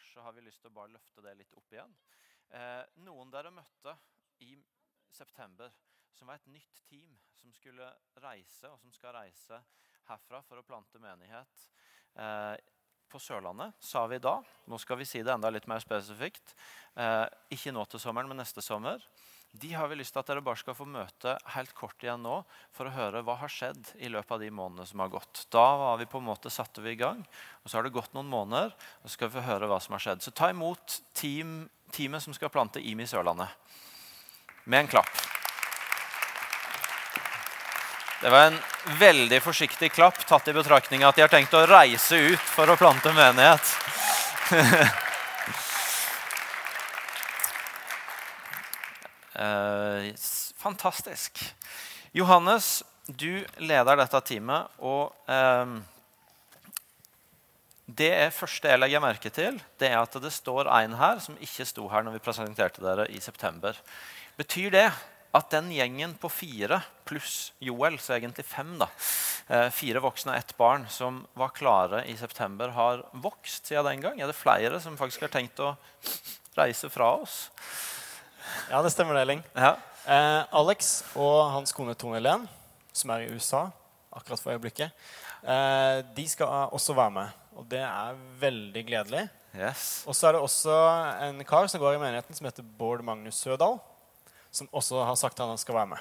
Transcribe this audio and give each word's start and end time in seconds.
mars, 0.00 0.12
så 0.14 0.20
har 0.20 0.32
vi 0.32 0.42
lyst 0.42 0.60
til 0.62 0.70
å 0.70 0.74
bare 0.74 0.92
løfte 0.94 1.22
det 1.22 1.36
litt 1.36 1.54
opp 1.54 1.72
igjen. 1.72 1.94
Eh, 2.50 2.84
noen 3.04 3.30
dere 3.30 3.50
møtte 3.50 3.96
i 4.40 4.56
september, 5.12 5.70
som 6.14 6.28
var 6.28 6.40
et 6.40 6.46
nytt 6.50 6.82
team 6.88 7.16
som 7.40 7.52
skulle 7.52 7.86
reise, 8.20 8.68
og 8.68 8.78
som 8.80 8.92
skal 8.92 9.14
reise 9.14 9.60
herfra 10.08 10.42
for 10.42 10.60
å 10.60 10.66
plante 10.66 10.98
menighet 11.00 11.66
eh, 12.16 12.56
på 13.10 13.18
Sørlandet, 13.18 13.74
sa 13.80 14.06
vi 14.06 14.18
da. 14.18 14.40
Nå 14.66 14.78
skal 14.78 14.98
vi 15.00 15.08
si 15.08 15.22
det 15.22 15.32
enda 15.32 15.50
litt 15.50 15.68
mer 15.70 15.80
spesifikt. 15.82 16.54
Eh, 16.94 17.26
ikke 17.50 17.72
nå 17.74 17.84
til 17.90 18.00
sommeren, 18.00 18.30
men 18.30 18.40
neste 18.40 18.62
sommer. 18.62 19.02
De 19.52 19.72
har 19.74 19.88
vi 19.88 19.96
lyst 19.98 20.14
til 20.14 20.22
at 20.22 20.28
dere 20.30 20.42
bare 20.46 20.60
skal 20.60 20.76
få 20.78 20.84
møte 20.86 21.32
helt 21.56 21.72
kort 21.74 21.98
igjen 22.04 22.22
nå 22.22 22.36
for 22.76 22.86
å 22.86 22.92
høre 22.94 23.22
hva 23.26 23.34
har 23.40 23.50
skjedd 23.50 23.88
i 23.98 24.10
løpet 24.12 24.36
av 24.36 24.44
de 24.44 24.50
månedene 24.54 24.86
som 24.86 25.02
har 25.02 25.10
gått. 25.10 25.42
Da 25.50 25.64
var 25.80 25.98
vi 25.98 26.06
på 26.06 26.20
en 26.20 26.28
måte 26.28 26.52
satte 26.54 26.84
vi 26.84 26.94
i 26.94 27.00
gang, 27.00 27.24
og 27.64 27.66
så 27.66 27.80
har 27.80 27.86
det 27.86 27.94
gått 27.96 28.14
noen 28.14 28.30
måneder. 28.30 28.70
og 29.02 29.10
så 29.10 29.16
skal 29.16 29.28
vi 29.28 29.40
få 29.40 29.48
høre 29.48 29.66
hva 29.66 29.80
som 29.82 29.98
har 29.98 30.04
skjedd. 30.06 30.22
Så 30.22 30.30
ta 30.30 30.52
imot 30.54 31.00
team, 31.18 31.68
teamet 31.90 32.22
som 32.22 32.36
skal 32.36 32.52
plante 32.54 32.78
IMI 32.78 33.08
Sørlandet, 33.10 33.50
med 34.70 34.84
en 34.84 34.92
klapp. 34.94 35.10
Det 38.22 38.30
var 38.30 38.52
en 38.52 38.62
veldig 39.00 39.42
forsiktig 39.42 39.90
klapp, 39.90 40.22
tatt 40.28 40.46
i 40.46 40.54
betraktning 40.54 41.02
at 41.02 41.16
de 41.16 41.26
har 41.26 41.32
tenkt 41.32 41.56
å 41.58 41.66
reise 41.66 42.22
ut 42.22 42.50
for 42.54 42.70
å 42.70 42.78
plante 42.78 43.10
menighet. 43.16 43.78
Eh, 49.40 50.12
fantastisk. 50.56 51.40
Johannes, 52.12 52.82
du 53.06 53.40
leder 53.56 53.96
dette 53.96 54.20
teamet, 54.28 54.74
og 54.84 55.14
eh, 55.30 55.78
det 57.88 58.10
er 58.12 58.34
første 58.34 58.68
jeg 58.68 58.80
legger 58.82 59.02
merke 59.02 59.32
til, 59.32 59.56
det 59.80 59.88
er 59.88 59.96
at 60.02 60.18
det 60.20 60.32
står 60.34 60.68
en 60.74 60.98
her 61.00 61.22
som 61.24 61.38
ikke 61.40 61.66
sto 61.66 61.86
her 61.90 62.04
når 62.04 62.18
vi 62.18 62.24
presenterte 62.26 62.84
dere 62.84 63.06
i 63.08 63.22
september. 63.22 63.78
Betyr 64.36 64.74
det 64.74 64.90
at 65.32 65.48
den 65.54 65.70
gjengen 65.72 66.12
på 66.20 66.28
fire 66.32 66.80
pluss 67.08 67.52
Joel, 67.62 67.96
så 68.02 68.16
egentlig 68.18 68.44
fem, 68.44 68.74
da, 68.82 68.90
eh, 69.48 69.70
fire 69.72 70.02
voksne 70.04 70.34
og 70.34 70.42
ett 70.42 70.52
barn, 70.58 70.84
som 70.90 71.22
var 71.38 71.54
klare 71.56 72.02
i 72.10 72.16
september, 72.18 72.74
har 72.76 73.06
vokst 73.12 73.70
siden 73.70 73.88
den 73.88 74.04
gang? 74.04 74.20
Er 74.20 74.26
det 74.26 74.36
flere 74.36 74.82
som 74.82 74.98
faktisk 75.00 75.24
har 75.24 75.32
tenkt 75.32 75.64
å 75.64 75.76
reise 76.58 76.90
fra 76.92 77.14
oss? 77.22 77.46
Ja, 78.70 78.82
det 78.82 78.92
stemmer 78.94 79.16
det, 79.16 79.24
Elling. 79.26 79.42
Ja. 79.54 79.74
Eh, 80.06 80.42
Alex 80.60 81.02
og 81.14 81.50
hans 81.54 81.74
kone 81.76 81.94
Tone 81.98 82.18
Helen, 82.18 82.46
som 82.92 83.12
er 83.14 83.26
i 83.26 83.32
USA 83.34 83.66
akkurat 84.10 84.42
for 84.42 84.54
øyeblikket, 84.54 84.90
eh, 85.42 86.00
de 86.16 86.28
skal 86.28 86.70
også 86.74 86.96
være 86.96 87.14
med. 87.14 87.36
Og 87.56 87.66
det 87.70 87.82
er 87.84 88.18
veldig 88.40 88.84
gledelig. 88.86 89.28
Yes. 89.54 90.04
Og 90.06 90.14
så 90.14 90.28
er 90.28 90.36
det 90.36 90.42
også 90.44 90.74
en 91.26 91.42
kar 91.44 91.66
som 91.70 91.82
går 91.82 91.96
i 91.96 92.02
menigheten, 92.02 92.36
som 92.36 92.46
heter 92.46 92.62
Bård 92.62 93.02
Magnus 93.04 93.40
Sødal, 93.42 93.78
som 94.50 94.68
også 94.72 95.02
har 95.04 95.18
sagt 95.18 95.40
at 95.40 95.50
han 95.50 95.58
skal 95.58 95.74
være 95.74 95.92
med. 95.94 95.98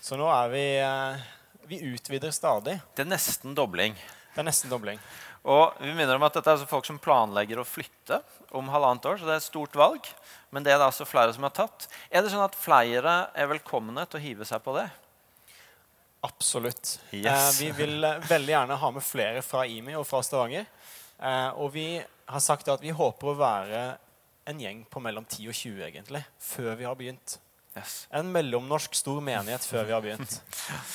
Så 0.00 0.18
nå 0.20 0.28
er 0.30 0.52
vi 0.52 0.66
eh, 0.78 1.24
Vi 1.66 1.80
utvider 1.94 2.30
stadig. 2.30 2.76
Det 2.94 3.02
er 3.02 3.10
nesten 3.10 3.56
dobling. 3.56 3.96
Det 4.34 4.38
er 4.38 4.46
nesten 4.46 4.70
dobling. 4.70 5.00
Og 5.46 5.78
vi 5.78 5.92
minner 5.94 6.18
om 6.18 6.24
at 6.26 6.34
dette 6.34 6.50
er 6.50 6.56
altså 6.56 6.66
folk 6.68 6.86
som 6.88 6.98
planlegger 6.98 7.60
å 7.62 7.66
flytte 7.66 8.18
om 8.56 8.70
halvannet 8.72 9.06
år. 9.06 9.18
så 9.20 9.28
det 9.28 9.34
er 9.36 9.42
et 9.42 9.46
stort 9.46 9.76
valg, 9.78 10.08
Men 10.50 10.64
det 10.64 10.72
er 10.72 10.78
det 10.78 10.86
altså 10.88 11.06
flere 11.06 11.32
som 11.34 11.44
har 11.46 11.54
tatt. 11.54 11.88
Er 12.10 12.22
det 12.22 12.30
sånn 12.32 12.44
at 12.44 12.54
flere 12.58 13.28
er 13.34 13.50
velkomne 13.50 14.06
til 14.06 14.18
å 14.18 14.22
hive 14.22 14.46
seg 14.48 14.62
på 14.64 14.74
det? 14.76 14.86
Absolutt. 16.26 16.98
Yes. 17.10 17.60
Eh, 17.60 17.66
vi 17.66 17.70
vil 17.76 18.04
eh, 18.04 18.22
veldig 18.26 18.54
gjerne 18.54 18.78
ha 18.80 18.90
med 18.90 19.04
flere 19.04 19.42
fra 19.44 19.66
IMI 19.66 19.94
og 19.98 20.06
fra 20.08 20.22
Stavanger. 20.26 20.66
Eh, 21.18 21.50
og 21.60 21.70
vi 21.74 21.86
har 22.00 22.42
sagt 22.42 22.70
at 22.72 22.82
vi 22.82 22.94
håper 22.94 23.30
å 23.30 23.36
være 23.38 23.82
en 24.46 24.62
gjeng 24.62 24.82
på 24.90 25.02
mellom 25.02 25.26
10 25.26 25.50
og 25.50 25.58
20 25.58 25.84
egentlig, 25.90 26.22
før 26.42 26.74
vi 26.78 26.86
har 26.88 26.98
begynt. 26.98 27.38
Yes. 27.76 28.06
En 28.14 28.30
mellomnorsk 28.32 28.94
stor 28.96 29.20
menighet 29.20 29.66
før 29.68 29.86
vi 29.86 29.94
har 29.94 30.02
begynt. 30.02 30.40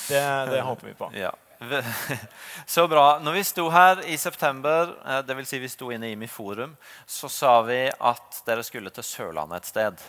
Det, 0.08 0.20
det 0.50 0.60
håper 0.66 0.90
vi 0.90 0.94
på. 0.98 1.08
Ja. 1.16 1.30
Så 2.66 2.86
bra. 2.88 3.18
Når 3.22 3.36
vi 3.36 3.44
sto 3.44 3.68
her 3.70 4.02
i 4.08 4.16
september, 4.18 4.94
dvs. 5.02 5.26
det 5.26 5.36
vil 5.38 5.48
Si 5.48 5.60
vi 5.62 5.70
sto 5.70 5.90
inne 5.92 6.10
i 6.10 6.16
IMI 6.16 6.28
Forum, 6.30 6.74
så 7.06 7.30
sa 7.30 7.54
vi 7.66 7.84
at 7.90 8.42
dere 8.46 8.64
skulle 8.66 8.92
til 8.94 9.06
Sørlandet 9.06 9.62
et 9.62 9.70
sted. 9.70 10.02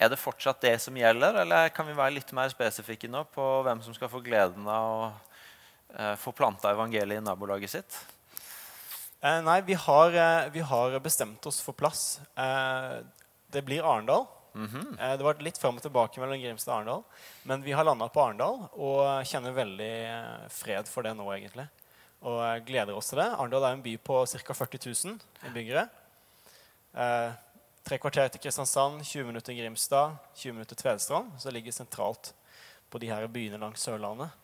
Er 0.00 0.10
det 0.10 0.18
fortsatt 0.18 0.64
det 0.64 0.74
som 0.82 0.96
gjelder, 0.98 1.38
eller 1.44 1.70
kan 1.74 1.86
vi 1.86 1.94
være 1.94 2.16
litt 2.16 2.32
mer 2.34 2.50
spesifikke 2.50 3.10
nå 3.10 3.22
på 3.34 3.46
hvem 3.66 3.82
som 3.84 3.94
skal 3.94 4.10
få 4.10 4.22
gleden 4.24 4.66
av 4.66 4.88
å 4.90 5.06
eh, 5.94 6.16
få 6.18 6.34
planta 6.34 6.72
evangeliet 6.74 7.22
i 7.22 7.24
nabolaget 7.24 7.76
sitt? 7.76 8.00
Eh, 9.24 9.40
nei, 9.46 9.60
vi 9.64 9.76
har, 9.78 10.12
eh, 10.12 10.50
vi 10.52 10.60
har 10.60 10.98
bestemt 11.00 11.46
oss 11.46 11.60
for 11.64 11.72
plass. 11.72 12.20
Eh, 12.36 12.98
det 13.54 13.62
blir 13.64 13.86
Arendal. 13.86 14.26
Eh, 14.54 15.16
det 15.18 15.24
var 15.26 15.40
litt 15.42 15.58
fram 15.58 15.78
og 15.78 15.82
tilbake 15.82 16.20
mellom 16.22 16.38
Grimstad 16.38 16.72
og 16.72 16.76
Arendal. 16.78 17.02
Men 17.50 17.64
vi 17.64 17.74
har 17.74 17.86
landa 17.86 18.08
på 18.12 18.22
Arendal 18.22 18.60
og 18.72 19.26
kjenner 19.26 19.56
veldig 19.56 19.94
eh, 20.10 20.44
fred 20.54 20.90
for 20.90 21.06
det 21.06 21.14
nå, 21.18 21.26
egentlig. 21.34 21.66
Og 22.24 22.68
gleder 22.68 22.94
oss 22.96 23.10
til 23.10 23.20
det. 23.20 23.30
Arendal 23.32 23.66
er 23.66 23.76
en 23.76 23.84
by 23.84 23.96
på 23.98 24.20
ca. 24.30 24.56
40 24.60 24.84
000 24.86 25.48
innbyggere. 25.48 25.88
Eh, 26.94 27.34
tre 27.84 27.98
kvarter 28.00 28.30
til 28.30 28.44
Kristiansand, 28.44 29.02
20 29.02 29.28
minutter 29.32 29.58
Grimstad, 29.58 30.16
20 30.38 30.56
minutter 30.56 30.78
Tvedestrand. 30.78 31.34
Så 31.42 31.52
ligger 31.52 31.74
sentralt 31.74 32.32
på 32.90 33.02
de 33.02 33.10
her 33.10 33.26
byene 33.28 33.60
langs 33.60 33.82
Sørlandet. 33.82 34.40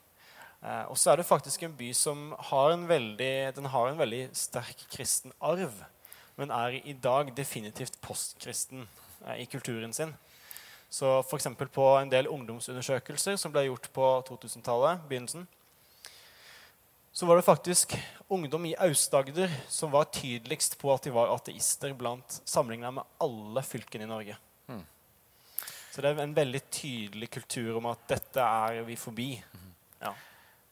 Og 0.93 0.99
så 1.01 1.09
er 1.09 1.17
det 1.17 1.25
faktisk 1.25 1.63
en 1.65 1.73
by 1.73 1.87
som 1.97 2.35
har 2.51 2.75
en 2.75 2.83
veldig, 2.85 3.31
den 3.57 3.69
har 3.73 3.87
en 3.89 3.97
veldig 3.97 4.27
sterk 4.37 4.83
kristen 4.93 5.33
arv, 5.41 5.73
men 6.37 6.53
er 6.53 6.77
i 6.85 6.93
dag 6.93 7.31
definitivt 7.33 7.97
postkristen 8.05 8.85
i 9.37 9.47
kulturen 9.47 9.93
sin. 9.93 10.15
Så 10.91 11.21
f.eks. 11.21 11.47
på 11.73 11.87
en 12.01 12.11
del 12.11 12.29
ungdomsundersøkelser 12.29 13.37
som 13.39 13.53
ble 13.55 13.69
gjort 13.69 13.87
på 13.95 14.07
2000-tallet, 14.27 15.05
begynnelsen, 15.09 15.47
så 17.13 17.27
var 17.27 17.37
det 17.37 17.47
faktisk 17.47 17.95
ungdom 18.29 18.67
i 18.67 18.77
Aust-Agder 18.79 19.51
som 19.69 19.91
var 19.91 20.11
tydeligst 20.15 20.79
på 20.79 20.93
at 20.95 21.07
de 21.07 21.13
var 21.15 21.31
ateister 21.35 21.95
blant 21.99 22.41
sammenligna 22.45 22.91
med 22.95 23.23
alle 23.23 23.63
fylkene 23.67 24.07
i 24.07 24.11
Norge. 24.11 24.37
Mm. 24.71 24.83
Så 25.91 26.03
det 26.03 26.11
er 26.11 26.23
en 26.23 26.35
veldig 26.35 26.63
tydelig 26.71 27.31
kultur 27.35 27.79
om 27.81 27.89
at 27.91 28.03
dette 28.11 28.43
er 28.43 28.83
vi 28.87 28.99
forbi. 28.99 29.31
Ja. 30.03 30.15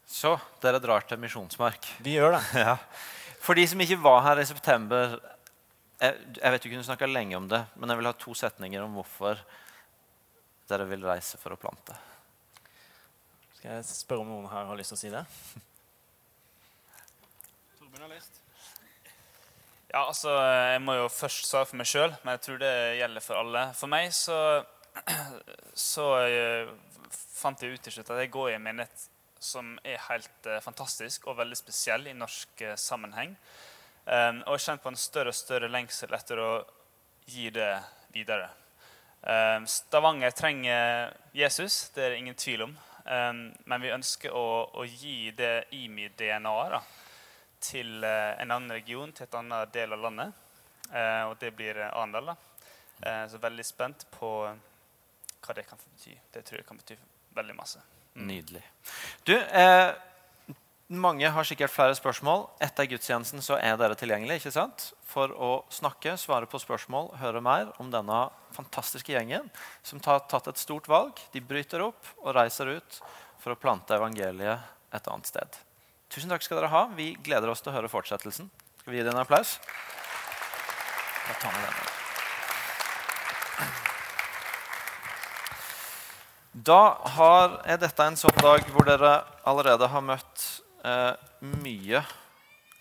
Så 0.06 0.36
dere 0.62 0.82
drar 0.82 1.06
til 1.06 1.18
Misjonsmark. 1.20 1.90
Vi 2.02 2.18
gjør 2.18 2.38
det. 2.38 2.44
Ja. 2.68 2.76
For 3.38 3.54
de 3.54 3.62
som 3.70 3.80
ikke 3.80 4.00
var 4.02 4.24
her 4.24 4.40
i 4.42 4.46
september 4.48 5.12
Jeg, 5.98 6.18
jeg 6.38 6.54
vet 6.54 6.62
du 6.62 6.70
kunne 6.70 6.86
snakka 6.86 7.08
lenge 7.10 7.38
om 7.38 7.48
det, 7.50 7.64
men 7.74 7.90
jeg 7.90 7.98
vil 7.98 8.06
ha 8.06 8.14
to 8.14 8.34
setninger 8.38 8.84
om 8.84 8.94
hvorfor 9.00 9.40
dere 10.70 10.86
vil 10.86 11.06
reise 11.08 11.40
for 11.40 11.54
å 11.54 11.58
plante. 11.58 11.96
Skal 13.58 13.72
jeg 13.72 13.88
spørre 13.88 14.22
om 14.22 14.30
noen 14.30 14.50
her 14.52 14.68
har 14.68 14.78
lyst 14.78 14.94
til 14.94 14.98
å 14.98 15.00
si 15.00 15.10
det? 15.10 15.24
Torbjørn 17.80 18.04
har 18.06 18.12
lyst. 18.12 18.38
Ja, 19.88 20.04
altså, 20.04 20.30
Jeg 20.38 20.82
må 20.84 20.94
jo 20.98 21.08
først 21.10 21.48
svare 21.48 21.66
for 21.66 21.80
meg 21.80 21.88
sjøl, 21.88 22.12
men 22.22 22.36
jeg 22.36 22.44
tror 22.44 22.60
det 22.62 22.74
gjelder 23.00 23.24
for 23.24 23.40
alle. 23.40 23.62
For 23.74 23.90
meg 23.90 24.12
så, 24.14 24.38
så 25.90 26.08
eh, 26.28 26.70
fant 27.40 27.64
jeg 27.64 27.74
ut 27.74 27.82
til 27.88 27.96
slutt 27.96 28.12
at 28.14 28.22
jeg 28.22 28.34
går 28.34 28.52
i 28.52 28.58
en 28.58 28.66
menighet 28.68 29.08
som 29.42 29.74
er 29.86 29.98
helt 30.06 30.46
eh, 30.46 30.60
fantastisk 30.62 31.26
og 31.26 31.38
veldig 31.40 31.58
spesiell 31.58 32.06
i 32.10 32.14
norsk 32.14 32.62
eh, 32.66 32.76
sammenheng. 32.78 33.34
Um, 34.08 34.42
og 34.46 34.56
jeg 34.56 34.64
kjenner 34.64 34.82
på 34.82 34.92
en 34.92 35.00
større 35.00 35.32
og 35.34 35.36
større 35.36 35.68
lengsel 35.68 36.14
etter 36.16 36.40
å 36.40 36.52
gi 37.28 37.50
det 37.52 37.72
videre. 38.14 38.48
Um, 39.20 39.66
Stavanger 39.68 40.32
trenger 40.32 41.12
Jesus, 41.36 41.90
det 41.92 42.06
er 42.06 42.14
det 42.14 42.22
ingen 42.22 42.38
tvil 42.38 42.64
om. 42.68 42.78
Um, 43.04 43.42
men 43.68 43.84
vi 43.84 43.92
ønsker 43.92 44.32
å, 44.32 44.46
å 44.72 44.86
gi 44.88 45.28
det 45.36 45.68
IMI-DNA-et 45.76 46.96
til 47.60 48.04
eh, 48.04 48.42
en 48.42 48.50
annen 48.50 48.72
region, 48.72 49.12
til 49.12 49.26
et 49.26 49.34
annet 49.34 49.72
del 49.74 49.94
av 49.96 50.02
landet. 50.06 50.34
Eh, 50.92 51.22
og 51.28 51.36
det 51.40 51.52
blir 51.56 51.78
eh, 51.78 51.90
Arendal. 51.90 52.32
Eh, 53.02 53.24
så 53.30 53.40
veldig 53.42 53.66
spent 53.66 54.06
på 54.14 54.32
hva 54.46 55.56
det 55.56 55.66
kan 55.68 55.80
bety. 55.82 56.16
Det 56.32 56.44
tror 56.46 56.60
jeg 56.60 56.68
kan 56.68 56.80
bety 56.80 56.98
veldig 57.38 57.56
masse. 57.58 57.82
Nydelig. 58.18 58.62
Du, 59.26 59.34
eh, 59.36 59.90
mange 60.88 61.28
har 61.28 61.44
sikkert 61.44 61.72
flere 61.72 61.96
spørsmål. 61.96 62.46
Etter 62.64 62.88
gudstjenesten 62.88 63.42
så 63.44 63.58
er 63.60 63.76
dere 63.80 63.96
tilgjengelige 63.98 64.44
ikke 64.44 64.54
sant? 64.56 64.92
for 65.08 65.32
å 65.32 65.50
snakke, 65.72 66.18
svare 66.20 66.44
på 66.50 66.60
spørsmål, 66.60 67.14
høre 67.16 67.40
mer 67.40 67.70
om 67.80 67.88
denne 67.88 68.26
fantastiske 68.52 69.14
gjengen 69.14 69.46
som 69.86 70.02
har 70.04 70.20
tatt 70.28 70.50
et 70.50 70.60
stort 70.60 70.88
valg. 70.90 71.16
De 71.32 71.40
bryter 71.40 71.80
opp 71.80 72.10
og 72.20 72.34
reiser 72.36 72.74
ut 72.76 72.98
for 73.40 73.54
å 73.54 73.60
plante 73.60 73.96
evangeliet 73.96 74.68
et 74.92 75.08
annet 75.08 75.30
sted. 75.30 75.56
Tusen 76.12 76.28
takk 76.28 76.44
skal 76.44 76.60
dere 76.60 76.72
ha. 76.72 76.84
Vi 76.96 77.14
gleder 77.24 77.48
oss 77.48 77.64
til 77.64 77.72
å 77.72 77.78
høre 77.78 77.88
fortsettelsen. 77.92 78.50
Skal 78.82 78.92
vi 78.92 79.00
gi 79.00 79.06
dem 79.08 79.16
en 79.16 79.24
applaus? 79.24 79.56
Da 86.52 86.82
har, 87.16 87.60
er 87.64 87.80
dette 87.80 88.04
en 88.04 88.16
sånn 88.18 88.40
dag 88.42 88.64
hvor 88.74 88.88
dere 88.88 89.20
allerede 89.48 89.88
har 89.88 90.04
møtt 90.04 90.48
eh, 90.84 91.14
mye 91.62 92.02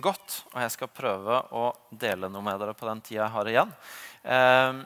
godt. 0.04 0.42
Og 0.54 0.62
jeg 0.62 0.76
skal 0.76 0.94
prøve 0.94 1.40
å 1.56 1.72
dele 1.90 2.30
noe 2.30 2.46
med 2.46 2.60
dere 2.62 2.76
på 2.78 2.88
den 2.90 3.02
tida 3.02 3.24
jeg 3.24 3.36
har 3.36 3.52
igjen. 3.52 3.74
Eh, 4.24 4.84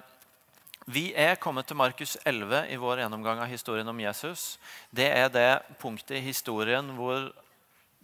vi 0.92 1.04
er 1.14 1.38
kommet 1.40 1.68
til 1.70 1.78
Markus 1.78 2.18
11 2.26 2.66
i 2.74 2.78
vår 2.82 3.04
gjennomgang 3.04 3.44
av 3.44 3.52
historien 3.52 3.88
om 3.88 4.00
Jesus. 4.02 4.58
Det 4.90 5.08
er 5.14 5.30
det 5.32 5.62
punktet 5.80 6.18
i 6.18 6.26
historien 6.26 6.90
hvor 6.98 7.30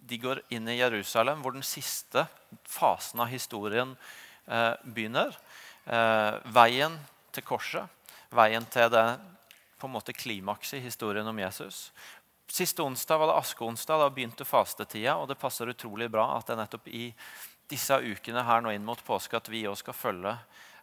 de 0.07 0.19
går 0.21 0.44
inn 0.54 0.69
i 0.69 0.77
Jerusalem, 0.77 1.42
hvor 1.42 1.56
den 1.56 1.65
siste 1.65 2.27
fasen 2.69 3.24
av 3.24 3.31
historien 3.31 3.95
eh, 4.48 4.74
begynner. 4.86 5.33
Eh, 5.89 6.38
veien 6.53 6.95
til 7.36 7.48
korset, 7.48 7.89
veien 8.31 8.65
til 8.71 8.92
det 8.94 9.07
på 9.77 9.89
en 9.89 9.94
måte 9.94 10.15
klimakset 10.15 10.80
i 10.80 10.86
historien 10.86 11.27
om 11.27 11.39
Jesus. 11.39 11.89
Siste 12.48 12.84
onsdag 12.84 13.18
var 13.18 13.28
det 13.28 13.40
askeonsdag. 13.42 14.00
Da 14.00 14.10
begynte 14.14 14.48
fastetida. 14.48 15.18
Og 15.18 15.28
det 15.28 15.40
passer 15.40 15.70
utrolig 15.74 16.10
bra 16.12 16.30
at 16.38 16.48
det 16.48 16.56
er 16.56 16.64
nettopp 16.64 16.88
i 16.88 17.10
disse 17.68 18.00
ukene 18.00 18.46
her 18.48 18.64
nå 18.64 18.72
inn 18.72 18.86
mot 18.88 19.02
påske 19.04 19.38
at 19.38 19.50
vi 19.52 19.66
òg 19.68 19.76
skal 19.76 19.96
følge 19.98 20.32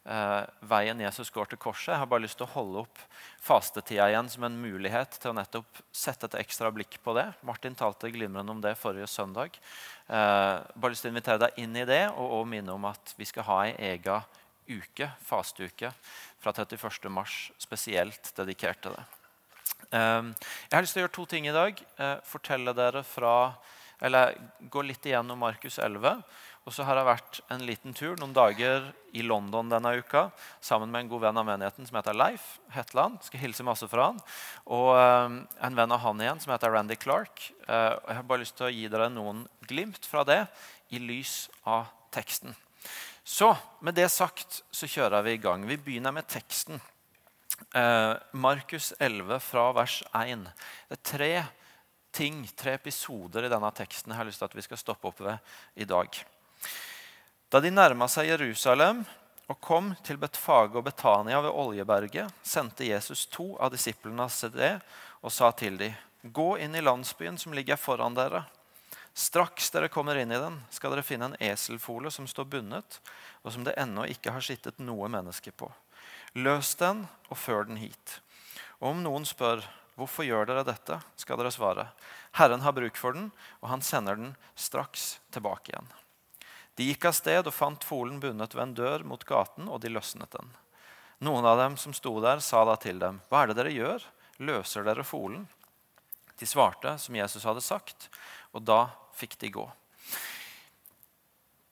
eh, 0.04 0.42
veien 0.68 1.00
Jesus 1.00 1.32
går 1.32 1.48
til 1.50 1.60
korset. 1.60 1.94
Jeg 1.94 2.02
har 2.02 2.10
bare 2.10 2.24
lyst 2.26 2.38
til 2.40 2.46
å 2.46 2.52
holde 2.54 2.84
opp 2.84 3.00
fastetida 3.44 4.10
igjen 4.12 4.28
som 4.32 4.44
en 4.44 4.60
mulighet 4.60 5.16
til 5.16 5.32
å 5.32 5.38
nettopp 5.38 5.80
sette 5.94 6.28
et 6.28 6.38
ekstra 6.44 6.70
blikk 6.74 6.98
på 7.04 7.16
det. 7.16 7.30
Martin 7.46 7.76
talte 7.78 8.12
glimrende 8.12 8.52
om 8.52 8.62
det 8.64 8.76
forrige 8.80 9.08
søndag. 9.10 9.56
Eh, 10.06 10.54
bare 10.60 10.92
lyst 10.92 11.06
til 11.06 11.12
å 11.12 11.14
invitere 11.14 11.46
deg 11.46 11.64
inn 11.64 11.76
i 11.80 11.88
det 11.88 12.04
og, 12.12 12.40
og 12.40 12.48
minne 12.52 12.76
om 12.76 12.88
at 12.90 13.16
vi 13.18 13.28
skal 13.28 13.48
ha 13.48 13.60
ei 13.66 13.74
ega 13.94 14.20
uke, 14.68 15.10
fasteuke 15.24 15.92
fra 16.40 16.52
31. 16.52 17.10
mars 17.12 17.50
spesielt 17.60 18.32
dedikert 18.36 18.84
til 18.84 18.96
det. 18.96 19.04
Ehm, 19.90 20.32
jeg 20.68 20.76
har 20.76 20.84
lyst 20.84 20.96
til 20.96 21.02
å 21.02 21.06
gjøre 21.06 21.16
to 21.16 21.26
ting 21.28 21.48
i 21.48 21.54
dag. 21.54 21.80
Eh, 21.98 22.16
fortelle 22.24 22.74
dere 22.76 23.04
fra, 23.06 23.54
eller 24.00 24.34
Gå 24.70 24.82
litt 24.82 25.04
igjennom 25.06 25.38
Markus 25.38 25.78
11. 25.78 26.22
Og 26.64 26.72
så 26.72 26.84
har 26.88 26.96
jeg 26.96 27.08
vært 27.10 27.40
en 27.52 27.64
liten 27.68 27.92
tur 27.92 28.16
noen 28.16 28.32
dager 28.32 28.86
i 29.12 29.20
London 29.20 29.68
denne 29.68 29.90
uka 30.00 30.30
sammen 30.64 30.88
med 30.88 31.02
en 31.04 31.10
god 31.10 31.26
venn 31.26 31.40
av 31.42 31.44
menigheten 31.44 31.84
som 31.84 31.98
heter 31.98 32.16
Leif 32.16 32.46
Hetland. 32.72 33.18
Skal 33.26 33.42
hilse 33.42 33.66
masse 33.66 33.88
fra 33.90 34.08
han. 34.08 34.22
Og 34.72 34.94
ehm, 34.96 35.38
en 35.60 35.76
venn 35.76 35.92
av 35.92 36.00
han 36.06 36.24
igjen 36.24 36.40
som 36.40 36.54
heter 36.54 36.72
Randy 36.72 36.96
Clark. 36.96 37.50
Eh, 37.68 37.92
jeg 37.92 38.16
har 38.16 38.24
bare 38.30 38.44
lyst 38.46 38.56
til 38.56 38.70
å 38.70 38.72
gi 38.72 38.88
dere 38.88 39.10
noen 39.12 39.44
glimt 39.68 40.08
fra 40.08 40.24
det 40.24 40.40
i 40.88 41.02
lys 41.02 41.50
av 41.68 41.92
teksten. 42.14 42.56
Så 43.24 43.54
med 43.80 43.96
det 43.96 44.08
sagt 44.12 44.62
så 44.72 44.88
kjører 44.88 45.24
vi 45.24 45.36
i 45.36 45.40
gang. 45.44 45.64
Vi 45.68 45.80
begynner 45.80 46.12
med 46.16 46.28
teksten. 46.28 46.80
Eh, 47.74 48.14
Markus 48.32 48.92
11 48.98 49.40
fra 49.40 49.72
vers 49.72 50.02
1. 50.12 50.48
Det 50.88 50.96
er 50.96 51.02
tre 51.02 51.32
ting, 52.14 52.46
tre 52.56 52.74
episoder 52.78 53.46
i 53.46 53.50
denne 53.50 53.70
teksten 53.74 54.12
jeg 54.12 54.20
har 54.20 54.28
lyst 54.28 54.42
til 54.42 54.48
at 54.48 54.56
vi 54.58 54.64
skal 54.66 54.80
stoppe 54.80 55.10
opp 55.10 55.20
ved 55.22 55.54
i 55.74 55.86
dag. 55.88 56.18
Da 57.50 57.60
de 57.62 57.70
nærma 57.70 58.08
seg 58.10 58.30
Jerusalem 58.32 59.04
og 59.50 59.60
kom 59.62 59.92
til 60.06 60.18
Betfage 60.18 60.78
og 60.78 60.86
Betania 60.86 61.40
ved 61.44 61.52
Oljeberget, 61.52 62.32
sendte 62.42 62.86
Jesus 62.88 63.26
to 63.30 63.52
av 63.62 63.74
disiplene 63.74 64.24
av 64.24 64.32
CD 64.34 64.78
og 65.22 65.32
sa 65.32 65.52
til 65.52 65.78
dem, 65.78 65.94
Gå 66.24 66.54
inn 66.56 66.72
i 66.72 66.80
landsbyen 66.80 67.36
som 67.36 67.52
ligger 67.52 67.76
foran 67.76 68.14
dere. 68.16 68.46
Straks 69.12 69.68
dere 69.74 69.90
kommer 69.92 70.16
inn 70.16 70.32
i 70.32 70.40
den, 70.40 70.56
skal 70.72 70.94
dere 70.94 71.04
finne 71.04 71.28
en 71.28 71.36
eselfole 71.52 72.08
som 72.08 72.24
står 72.24 72.48
bundet, 72.48 72.96
og 73.44 73.52
som 73.52 73.66
det 73.66 73.76
ennå 73.76 74.06
ikke 74.08 74.32
har 74.32 74.40
sittet 74.40 74.80
noe 74.80 75.10
menneske 75.12 75.52
på. 75.52 75.68
Løs 76.34 76.74
den 76.74 77.04
og 77.30 77.38
før 77.38 77.68
den 77.68 77.78
hit. 77.78 78.18
Og 78.82 78.90
om 78.90 79.02
noen 79.04 79.26
spør 79.28 79.62
hvorfor 79.94 80.26
gjør 80.26 80.48
dere 80.50 80.64
dette, 80.66 80.98
skal 81.14 81.38
dere 81.38 81.52
svare 81.54 81.86
Herren 82.34 82.64
har 82.64 82.74
bruk 82.74 82.96
for 82.98 83.14
den, 83.14 83.28
og 83.62 83.70
han 83.70 83.84
sender 83.86 84.18
den 84.18 84.32
straks 84.58 85.20
tilbake 85.30 85.70
igjen. 85.70 85.86
De 86.74 86.88
gikk 86.88 87.06
av 87.06 87.14
sted 87.14 87.46
og 87.46 87.54
fant 87.54 87.86
folen 87.86 88.18
bundet 88.18 88.56
ved 88.56 88.64
en 88.64 88.74
dør 88.74 89.04
mot 89.06 89.22
gaten, 89.22 89.68
og 89.70 89.78
de 89.84 89.92
løsnet 89.94 90.34
den. 90.34 90.50
Noen 91.22 91.46
av 91.46 91.60
dem 91.60 91.76
som 91.78 91.94
sto 91.94 92.16
der, 92.18 92.42
sa 92.42 92.64
da 92.66 92.74
til 92.82 92.98
dem, 92.98 93.20
Hva 93.30 93.44
er 93.44 93.52
det 93.52 93.60
dere 93.60 93.76
gjør? 93.76 94.08
Løser 94.42 94.82
dere 94.82 95.06
folen? 95.06 95.46
De 96.34 96.50
svarte 96.50 96.96
som 96.98 97.14
Jesus 97.14 97.46
hadde 97.46 97.62
sagt, 97.62 98.08
og 98.50 98.66
da 98.66 98.88
fikk 99.14 99.38
de 99.38 99.54
gå. 99.54 99.68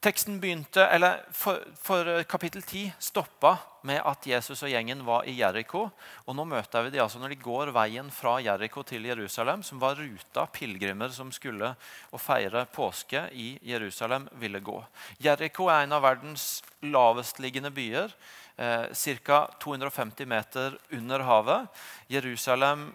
Teksten 0.02 0.40
begynte, 0.42 0.82
eller 0.90 1.20
for, 1.30 1.60
for, 1.78 2.08
Kapittel 2.26 2.62
10 2.62 2.88
stoppa 2.98 3.52
med 3.86 4.00
at 4.02 4.24
Jesus 4.26 4.64
og 4.66 4.72
gjengen 4.72 5.04
var 5.06 5.28
i 5.30 5.36
Jeriko. 5.36 5.84
Og 6.26 6.34
nå 6.34 6.42
møter 6.50 6.82
vi 6.82 6.90
de 6.90 6.98
altså 7.04 7.20
når 7.22 7.36
de 7.36 7.38
går 7.44 7.70
veien 7.70 8.08
fra 8.10 8.32
Jeriko 8.42 8.82
til 8.82 9.06
Jerusalem, 9.06 9.62
som 9.62 9.78
var 9.78 9.94
ruta 10.00 10.48
pilegrimer 10.50 11.14
som 11.14 11.30
skulle 11.30 11.70
å 12.10 12.18
feire 12.18 12.64
påske 12.74 13.28
i 13.30 13.52
Jerusalem, 13.62 14.26
ville 14.42 14.58
gå. 14.58 14.80
Jeriko 15.22 15.70
er 15.70 15.84
en 15.84 15.94
av 15.94 16.02
verdens 16.02 16.48
lavestliggende 16.82 17.70
byer. 17.70 18.10
Eh, 18.58 18.90
Ca. 19.22 19.40
250 19.62 20.26
meter 20.26 20.80
under 20.98 21.28
havet. 21.30 21.86
Jerusalem 22.10 22.90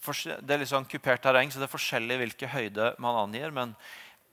det 0.00 0.54
er 0.54 0.62
litt 0.62 0.70
sånn 0.70 0.88
kupert 0.88 1.20
terreng, 1.22 1.50
så 1.52 1.60
det 1.60 1.66
er 1.66 1.76
forskjellig 1.76 2.16
hvilke 2.22 2.48
høyde 2.48 2.94
man 3.04 3.18
angir. 3.20 3.52
Men 3.52 3.74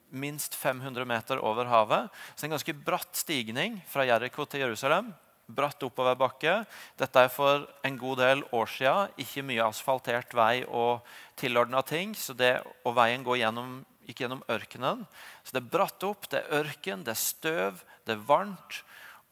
minst 0.09 0.55
500 0.55 1.05
meter 1.05 1.39
over 1.43 1.67
havet. 1.69 2.11
Så 2.35 2.45
en 2.45 2.55
ganske 2.55 2.75
bratt 2.85 3.15
stigning 3.17 3.79
fra 3.89 4.05
Jeriko 4.07 4.45
til 4.45 4.63
Jerusalem. 4.65 5.11
Bratt 5.47 5.83
oppoverbakke. 5.87 6.59
Dette 6.99 7.23
er 7.23 7.31
for 7.31 7.67
en 7.87 7.99
god 7.99 8.21
del 8.21 8.43
år 8.55 8.71
siden 8.71 9.21
ikke 9.23 9.45
mye 9.47 9.67
asfaltert 9.67 10.35
vei 10.35 10.63
og 10.67 11.05
tilordna 11.39 11.83
ting. 11.87 12.15
Så 12.15 12.35
det, 12.37 12.57
og 12.83 12.97
veien 12.97 13.23
gjennom, 13.23 13.79
gikk 14.07 14.25
gjennom 14.25 14.43
ørkenen. 14.51 15.05
Så 15.43 15.55
det 15.55 15.63
er 15.63 15.71
bratt 15.77 16.03
opp, 16.07 16.27
det 16.31 16.43
er 16.43 16.63
ørken, 16.63 17.05
det 17.07 17.15
er 17.15 17.23
støv, 17.23 17.83
det 18.07 18.17
er 18.17 18.27
varmt. 18.27 18.81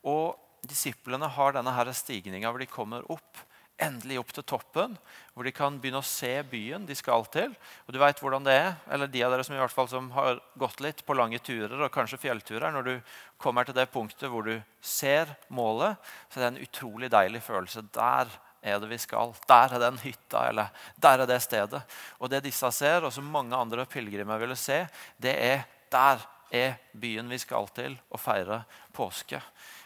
Og 0.07 0.39
disiplene 0.65 1.27
har 1.29 1.53
denne 1.55 1.93
stigninga 1.93 2.49
hvor 2.49 2.63
de 2.63 2.71
kommer 2.71 3.05
opp 3.11 3.43
endelig 3.81 4.19
opp 4.21 4.31
til 4.35 4.45
toppen, 4.47 4.95
hvor 5.35 5.47
de 5.47 5.51
kan 5.55 5.77
begynne 5.81 5.99
å 5.99 6.07
se 6.07 6.31
byen 6.47 6.85
de 6.87 6.95
skal 6.95 7.25
til. 7.31 7.51
Og 7.85 7.95
du 7.95 7.99
vet 7.99 8.21
hvordan 8.23 8.45
det 8.47 8.55
er, 8.55 8.69
eller 8.91 9.11
de 9.11 9.23
av 9.25 9.33
dere 9.33 9.45
som 9.47 9.55
i 9.55 9.59
hvert 9.59 9.73
fall 9.73 9.89
som 9.91 10.07
har 10.15 10.39
gått 10.59 10.83
litt 10.83 11.03
på 11.05 11.17
lange 11.17 11.41
turer, 11.43 11.75
og 11.75 11.93
kanskje 11.93 12.21
fjellturer, 12.23 12.71
når 12.71 12.87
du 12.87 12.93
kommer 13.41 13.67
til 13.67 13.75
det 13.77 13.89
punktet 13.93 14.31
hvor 14.31 14.47
du 14.47 14.55
ser 14.79 15.35
målet, 15.53 15.99
så 16.29 16.39
er 16.39 16.45
det 16.45 16.51
en 16.53 16.63
utrolig 16.67 17.11
deilig 17.11 17.43
følelse. 17.43 17.83
Der 17.95 18.31
er 18.65 18.79
det 18.81 18.89
vi 18.89 19.01
skal. 19.01 19.35
Der 19.49 19.75
er 19.75 19.83
den 19.83 19.99
hytta, 20.01 20.47
eller 20.49 20.87
der 21.01 21.25
er 21.25 21.29
det 21.29 21.41
stedet. 21.43 21.83
Og 22.19 22.31
det 22.31 22.45
disse 22.47 22.71
ser, 22.73 23.03
og 23.03 23.13
som 23.13 23.27
mange 23.29 23.57
andre 23.57 23.85
pilegrimer 23.89 24.39
ville 24.41 24.57
se, 24.59 24.85
det 25.21 25.35
er 25.35 25.67
der 25.91 26.23
er 26.55 26.77
byen 26.93 27.29
vi 27.29 27.39
skal 27.41 27.67
til 27.75 27.95
å 28.13 28.19
feire 28.21 28.63
påske 28.95 29.41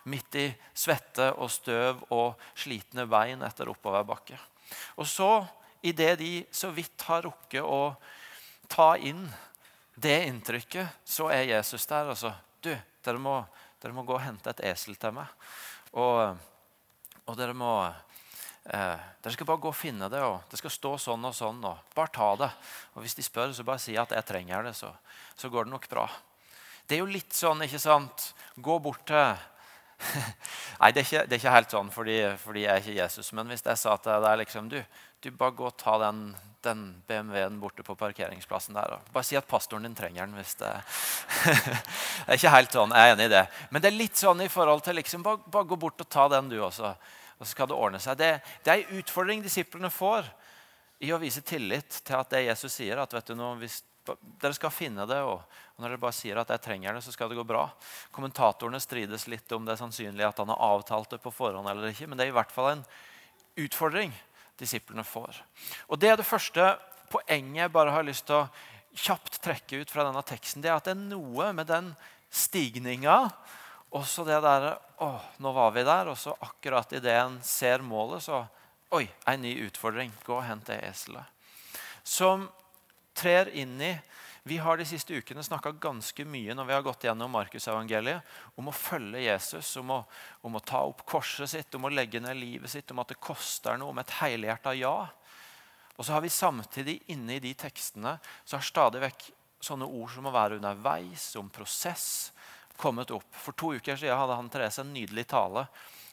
midt 0.09 0.37
i 0.39 0.47
svette 0.73 1.31
og 1.37 1.51
støv 1.53 2.03
og 2.15 2.39
slitne 2.57 3.05
bein 3.09 3.43
etter 3.45 3.69
oppoverbakke. 3.71 4.37
Og 4.97 5.07
så, 5.07 5.45
idet 5.81 6.17
de 6.19 6.33
så 6.51 6.71
vidt 6.75 7.05
har 7.07 7.23
rukket 7.25 7.63
å 7.63 7.95
ta 8.69 8.95
inn 8.97 9.27
det 9.99 10.25
inntrykket, 10.29 11.01
så 11.03 11.27
er 11.33 11.49
Jesus 11.49 11.85
der. 11.89 12.11
Altså, 12.13 12.31
du, 12.63 12.71
dere 13.03 13.19
må, 13.19 13.39
dere 13.81 13.95
må 13.95 14.05
gå 14.07 14.15
og 14.15 14.23
hente 14.23 14.53
et 14.53 14.63
esel 14.71 14.95
til 14.99 15.15
meg. 15.17 15.27
Og, 15.97 16.37
og 17.25 17.37
dere 17.39 17.55
må 17.57 17.73
eh, 17.89 19.07
Dere 19.19 19.33
skal 19.33 19.47
bare 19.49 19.59
gå 19.59 19.71
og 19.73 19.75
finne 19.75 20.07
det, 20.11 20.21
og 20.23 20.45
det 20.51 20.59
skal 20.61 20.71
stå 20.71 20.93
sånn 21.01 21.25
og 21.27 21.35
sånn. 21.35 21.59
og 21.67 21.91
Bare 21.97 22.13
ta 22.15 22.29
det. 22.39 22.49
Og 22.95 23.03
hvis 23.03 23.17
de 23.17 23.25
spør, 23.25 23.51
så 23.51 23.65
bare 23.67 23.81
si 23.83 23.97
at 23.99 24.13
jeg 24.15 24.27
trenger 24.29 24.69
det, 24.69 24.75
så, 24.77 24.93
så 25.35 25.51
går 25.51 25.67
det 25.67 25.73
nok 25.73 25.89
bra. 25.91 26.05
Det 26.87 26.95
er 26.95 27.03
jo 27.03 27.11
litt 27.11 27.35
sånn, 27.35 27.61
ikke 27.65 27.81
sant 27.81 28.31
Gå 28.57 28.79
bort 28.81 29.03
til 29.07 29.35
Nei, 30.79 30.91
det 30.95 31.01
er, 31.01 31.05
ikke, 31.05 31.23
det 31.27 31.35
er, 31.35 31.39
ikke, 31.41 31.53
helt 31.53 31.73
sånn 31.73 31.89
fordi, 31.93 32.17
fordi, 32.39 32.63
jeg 32.65 32.71
er 32.71 32.83
ikke 32.83 32.99
Jesus. 33.01 33.31
Men 33.35 33.51
hvis 33.51 33.65
jeg 33.65 33.81
sa 33.81 33.95
til 33.99 34.23
deg 34.25 34.37
liksom, 34.43 34.69
du, 34.71 34.79
du 35.23 35.29
bare 35.35 35.55
gå 35.57 35.67
og 35.67 35.77
ta 35.79 35.97
den, 36.05 36.21
den 36.65 36.83
BMW-en 37.09 37.59
borte 37.61 37.83
på 37.85 37.97
parkeringsplassen 37.99 38.77
der. 38.77 38.97
Og 38.97 39.13
bare 39.15 39.27
si 39.27 39.37
at 39.39 39.47
pastoren 39.49 39.87
din 39.87 39.97
trenger 39.97 40.25
den. 40.25 40.37
hvis 40.39 40.55
Det 40.59 40.71
Det 42.25 42.27
er 42.27 42.39
ikke 42.39 42.55
helt 42.55 42.75
sånn, 42.79 42.95
jeg 42.95 43.11
er 43.11 43.15
enig 43.15 43.29
i 43.29 43.35
det. 43.35 43.45
Men 43.69 43.83
det 43.83 43.91
er 43.91 43.99
litt 43.99 44.19
sånn 44.19 44.43
i 44.45 44.51
forhold 44.51 44.85
til 44.85 44.99
liksom, 44.99 45.25
bare, 45.25 45.43
bare 45.51 45.69
gå 45.69 45.79
bort 45.79 46.05
og 46.05 46.11
ta 46.11 46.27
den, 46.31 46.51
du 46.51 46.59
også. 46.63 46.93
Og 47.39 47.47
så 47.47 47.53
skal 47.53 47.69
det 47.71 47.79
ordne 47.79 48.01
seg. 48.03 48.19
Det, 48.19 48.33
det 48.63 48.73
er 48.73 48.83
en 48.83 48.99
utfordring 48.99 49.43
disiplene 49.43 49.91
får 49.93 50.27
i 50.99 51.13
å 51.15 51.19
vise 51.21 51.41
tillit 51.47 52.01
til 52.03 52.17
at 52.17 52.31
det 52.33 52.47
Jesus 52.49 52.73
sier. 52.75 52.99
at 52.99 53.13
vet 53.15 53.31
du 53.31 53.35
nå, 53.39 53.53
hvis 53.61 53.81
dere 54.05 54.55
skal 54.55 54.73
finne 54.73 55.05
det. 55.09 55.19
Og, 55.25 55.41
når 55.79 55.93
dere 55.93 56.01
bare 56.01 56.15
sier 56.15 56.39
at 56.41 56.51
jeg 56.53 56.63
trenger 56.63 56.95
det, 56.95 57.03
så 57.05 57.13
skal 57.15 57.31
det 57.31 57.37
gå 57.39 57.45
bra. 57.47 57.65
Kommentatorene 58.15 58.81
strides 58.83 59.27
litt 59.31 59.51
om 59.55 59.67
det 59.67 59.75
er 59.75 59.83
sannsynlig 59.83 60.27
at 60.27 60.41
han 60.41 60.51
har 60.51 60.63
avtalt 60.71 61.15
det 61.15 61.21
på 61.23 61.33
forhånd. 61.33 61.69
eller 61.69 61.93
ikke, 61.93 62.07
Men 62.07 62.17
det 62.17 62.27
er 62.27 62.33
i 62.33 62.37
hvert 62.39 62.51
fall 62.51 62.71
en 62.73 62.85
utfordring 63.59 64.13
disiplene 64.59 65.03
får. 65.03 65.41
Og 65.87 65.99
Det 65.99 66.09
er 66.09 66.17
det 66.17 66.27
første 66.27 66.77
poenget 67.09 67.63
jeg 67.63 67.71
bare 67.71 67.91
har 67.95 68.03
lyst 68.03 68.27
til 68.27 68.41
å 68.41 68.49
kjapt 68.93 69.41
trekke 69.41 69.81
ut 69.81 69.91
fra 69.91 70.03
denne 70.03 70.23
teksten. 70.23 70.61
Det 70.61 70.69
er 70.69 70.77
at 70.77 70.89
det 70.89 70.97
er 70.97 71.07
noe 71.15 71.53
med 71.53 71.67
den 71.67 71.93
stigninga 72.29 73.31
også 73.89 74.25
det 74.27 74.37
der 74.45 74.75
Å, 74.99 75.09
nå 75.39 75.51
var 75.55 75.71
vi 75.71 75.85
der. 75.87 76.11
Og 76.11 76.17
så 76.19 76.35
akkurat 76.43 76.91
idet 76.93 77.15
en 77.21 77.39
ser 77.45 77.79
målet, 77.85 78.25
så 78.25 78.45
Oi, 78.89 79.03
en 79.29 79.43
ny 79.45 79.51
utfordring. 79.67 80.09
Gå 80.25 80.33
og 80.33 80.47
hent 80.47 80.65
det 80.65 80.79
eselet. 80.87 81.21
Som 82.01 82.47
trer 83.19 83.51
inn 83.57 83.75
i 83.83 83.93
Vi 84.47 84.57
har 84.57 84.79
de 84.79 84.85
siste 84.87 85.13
ukene 85.13 85.43
snakka 85.43 85.73
ganske 85.83 86.23
mye 86.25 86.55
når 86.55 86.65
vi 86.65 86.73
har 86.73 86.83
gått 86.85 87.03
gjennom 87.05 87.31
Markusevangeliet, 87.35 88.23
om 88.57 88.71
å 88.71 88.73
følge 88.73 89.21
Jesus, 89.25 89.75
om 89.77 89.91
å, 89.93 89.97
om 90.47 90.55
å, 90.55 90.61
ta 90.63 90.79
opp 90.87 91.03
korset 91.05 91.51
sitt, 91.51 91.75
om 91.75 91.85
å 91.85 91.91
legge 91.91 92.21
ned 92.23 92.39
livet 92.39 92.71
sitt, 92.71 92.89
om 92.91 93.03
at 93.03 93.11
det 93.11 93.19
koster 93.21 93.77
noe, 93.77 93.91
om 93.91 93.99
et 94.01 94.15
helhjerta 94.21 94.73
ja. 94.79 94.95
Og 95.97 96.07
så 96.07 96.15
har 96.15 96.23
vi 96.23 96.31
samtidig 96.31 96.95
inne 97.11 97.35
i 97.35 97.43
de 97.43 97.51
tekstene 97.59 98.15
så 98.45 98.55
har 98.57 98.65
stadig 98.65 99.03
vekk 99.03 99.27
sånne 99.59 99.85
ord 99.85 100.15
som 100.15 100.31
å 100.31 100.33
være 100.33 100.57
underveis, 100.57 101.27
om 101.35 101.51
prosess, 101.51 102.31
kommet 102.79 103.11
opp. 103.11 103.27
For 103.35 103.53
to 103.59 103.73
uker 103.75 103.99
siden 103.99 104.17
hadde 104.17 104.39
han 104.39 104.49
Therese 104.49 104.81
en 104.85 104.95
nydelig 104.95 105.27
tale 105.35 105.67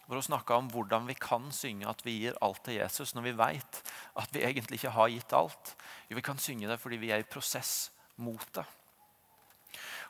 hvor 0.07 0.21
hun 0.21 0.27
snakka 0.27 0.57
om 0.57 0.71
hvordan 0.71 1.07
vi 1.09 1.17
kan 1.19 1.49
synge 1.55 1.89
at 1.91 2.03
vi 2.07 2.21
gir 2.23 2.39
alt 2.45 2.63
til 2.67 2.79
Jesus 2.79 3.15
når 3.15 3.27
vi 3.27 3.37
veit 3.41 3.81
at 4.17 4.35
vi 4.35 4.45
egentlig 4.47 4.79
ikke 4.81 4.95
har 4.95 5.11
gitt 5.11 5.35
alt. 5.35 5.75
Jo, 6.09 6.17
vi 6.19 6.25
kan 6.25 6.39
synge 6.39 6.71
det 6.71 6.79
fordi 6.83 7.01
vi 7.03 7.11
er 7.15 7.25
i 7.25 7.29
prosess 7.29 7.91
mot 8.23 8.47
det. 8.55 8.65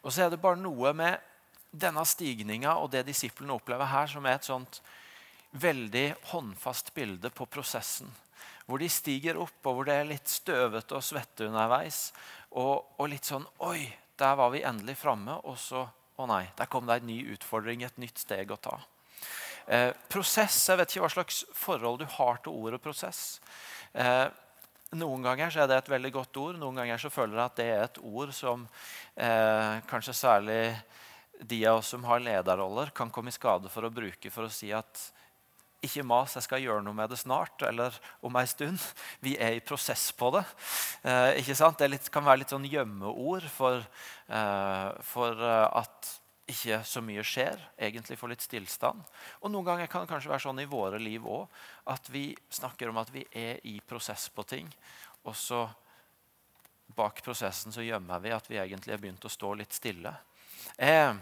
Og 0.04 0.12
så 0.12 0.26
er 0.26 0.30
det 0.30 0.42
bare 0.42 0.60
noe 0.60 0.92
med 0.96 1.16
denne 1.72 2.04
stigninga 2.06 2.76
og 2.80 2.92
det 2.92 3.06
disiplene 3.08 3.56
opplever 3.56 3.88
her, 3.90 4.06
som 4.10 4.26
er 4.26 4.38
et 4.38 4.48
sånt 4.48 4.80
veldig 5.56 6.06
håndfast 6.32 6.92
bilde 6.94 7.30
på 7.34 7.48
prosessen. 7.48 8.10
Hvor 8.66 8.82
de 8.82 8.88
stiger 8.90 9.38
opp, 9.38 9.58
og 9.64 9.78
hvor 9.78 9.86
det 9.86 9.94
er 9.94 10.08
litt 10.08 10.28
støvete 10.28 10.96
og 10.98 11.04
svette 11.04 11.46
underveis. 11.46 12.10
Og, 12.58 12.82
og 12.98 13.08
litt 13.10 13.28
sånn 13.28 13.46
Oi, 13.64 13.86
der 14.18 14.34
var 14.38 14.50
vi 14.54 14.64
endelig 14.66 14.96
framme. 15.00 15.38
Og 15.46 15.58
så 15.60 15.86
Å 16.16 16.24
nei, 16.24 16.46
der 16.56 16.68
kom 16.72 16.86
det 16.88 16.94
en 16.96 17.10
ny 17.10 17.18
utfordring, 17.34 17.82
et 17.84 17.98
nytt 18.00 18.22
steg 18.22 18.48
å 18.48 18.56
ta. 18.56 18.78
Eh, 19.66 19.90
prosess 20.12 20.68
Jeg 20.68 20.78
vet 20.78 20.92
ikke 20.92 21.04
hva 21.04 21.12
slags 21.16 21.44
forhold 21.56 22.02
du 22.02 22.06
har 22.16 22.42
til 22.42 22.54
ordet 22.54 22.82
prosess. 22.82 23.40
Eh, 23.94 24.26
noen 24.94 25.24
ganger 25.26 25.50
så 25.50 25.64
er 25.64 25.70
det 25.70 25.80
et 25.80 25.90
veldig 25.90 26.12
godt 26.14 26.38
ord. 26.38 26.60
Noen 26.60 26.78
ganger 26.78 27.00
så 27.02 27.10
føler 27.10 27.40
jeg 27.40 27.50
at 27.50 27.58
det 27.58 27.66
er 27.72 27.82
et 27.88 28.00
ord 28.06 28.30
som 28.36 28.68
eh, 29.16 29.82
kanskje 29.90 30.14
særlig 30.14 30.60
de 31.42 31.58
av 31.68 31.80
oss 31.80 31.90
som 31.92 32.06
har 32.08 32.22
lederroller, 32.22 32.94
kan 32.96 33.10
komme 33.12 33.28
i 33.28 33.34
skade 33.34 33.68
for 33.68 33.84
å 33.84 33.92
bruke 33.92 34.30
for 34.32 34.46
å 34.46 34.52
si 34.52 34.70
at 34.72 35.10
ikke 35.84 36.04
mas, 36.06 36.34
jeg 36.34 36.46
skal 36.46 36.62
gjøre 36.62 36.82
noe 36.84 36.96
med 36.96 37.10
det 37.12 37.18
snart 37.20 37.62
eller 37.66 37.94
om 38.24 38.38
ei 38.40 38.46
stund. 38.48 38.80
Vi 39.24 39.36
er 39.36 39.58
i 39.58 39.64
prosess 39.64 40.08
på 40.16 40.30
det. 40.34 40.44
Eh, 41.06 41.42
ikke 41.42 41.58
sant? 41.58 41.78
Det 41.78 41.90
litt, 41.90 42.10
kan 42.12 42.24
være 42.26 42.42
litt 42.42 42.54
sånn 42.54 42.66
gjemmeord 42.70 43.46
for, 43.52 43.84
eh, 44.30 44.88
for 45.06 45.42
eh, 45.42 45.66
at 45.82 46.14
ikke 46.46 46.78
så 46.86 47.02
mye 47.02 47.24
skjer. 47.26 47.58
Egentlig 47.78 48.18
får 48.18 48.32
litt 48.32 48.44
stillstand. 48.44 49.02
Og 49.42 49.50
Noen 49.50 49.66
ganger 49.66 49.90
kan 49.90 50.04
det 50.04 50.10
kanskje 50.12 50.30
være 50.30 50.44
sånn 50.46 50.62
i 50.62 50.68
våre 50.70 51.00
liv 51.02 51.26
òg 51.26 51.46
at 51.90 52.10
vi 52.12 52.28
snakker 52.50 52.90
om 52.90 53.00
at 53.02 53.10
vi 53.14 53.24
er 53.34 53.58
i 53.66 53.78
prosess 53.82 54.28
på 54.30 54.46
ting. 54.46 54.70
Og 55.26 55.34
så 55.36 55.64
bak 56.96 57.22
prosessen 57.24 57.74
så 57.74 57.84
gjemmer 57.84 58.22
vi 58.22 58.34
at 58.34 58.46
vi 58.50 58.60
egentlig 58.62 58.94
har 58.94 59.02
begynt 59.02 59.26
å 59.26 59.32
stå 59.32 59.52
litt 59.58 59.74
stille. 59.74 60.12
Eh, 60.78 61.12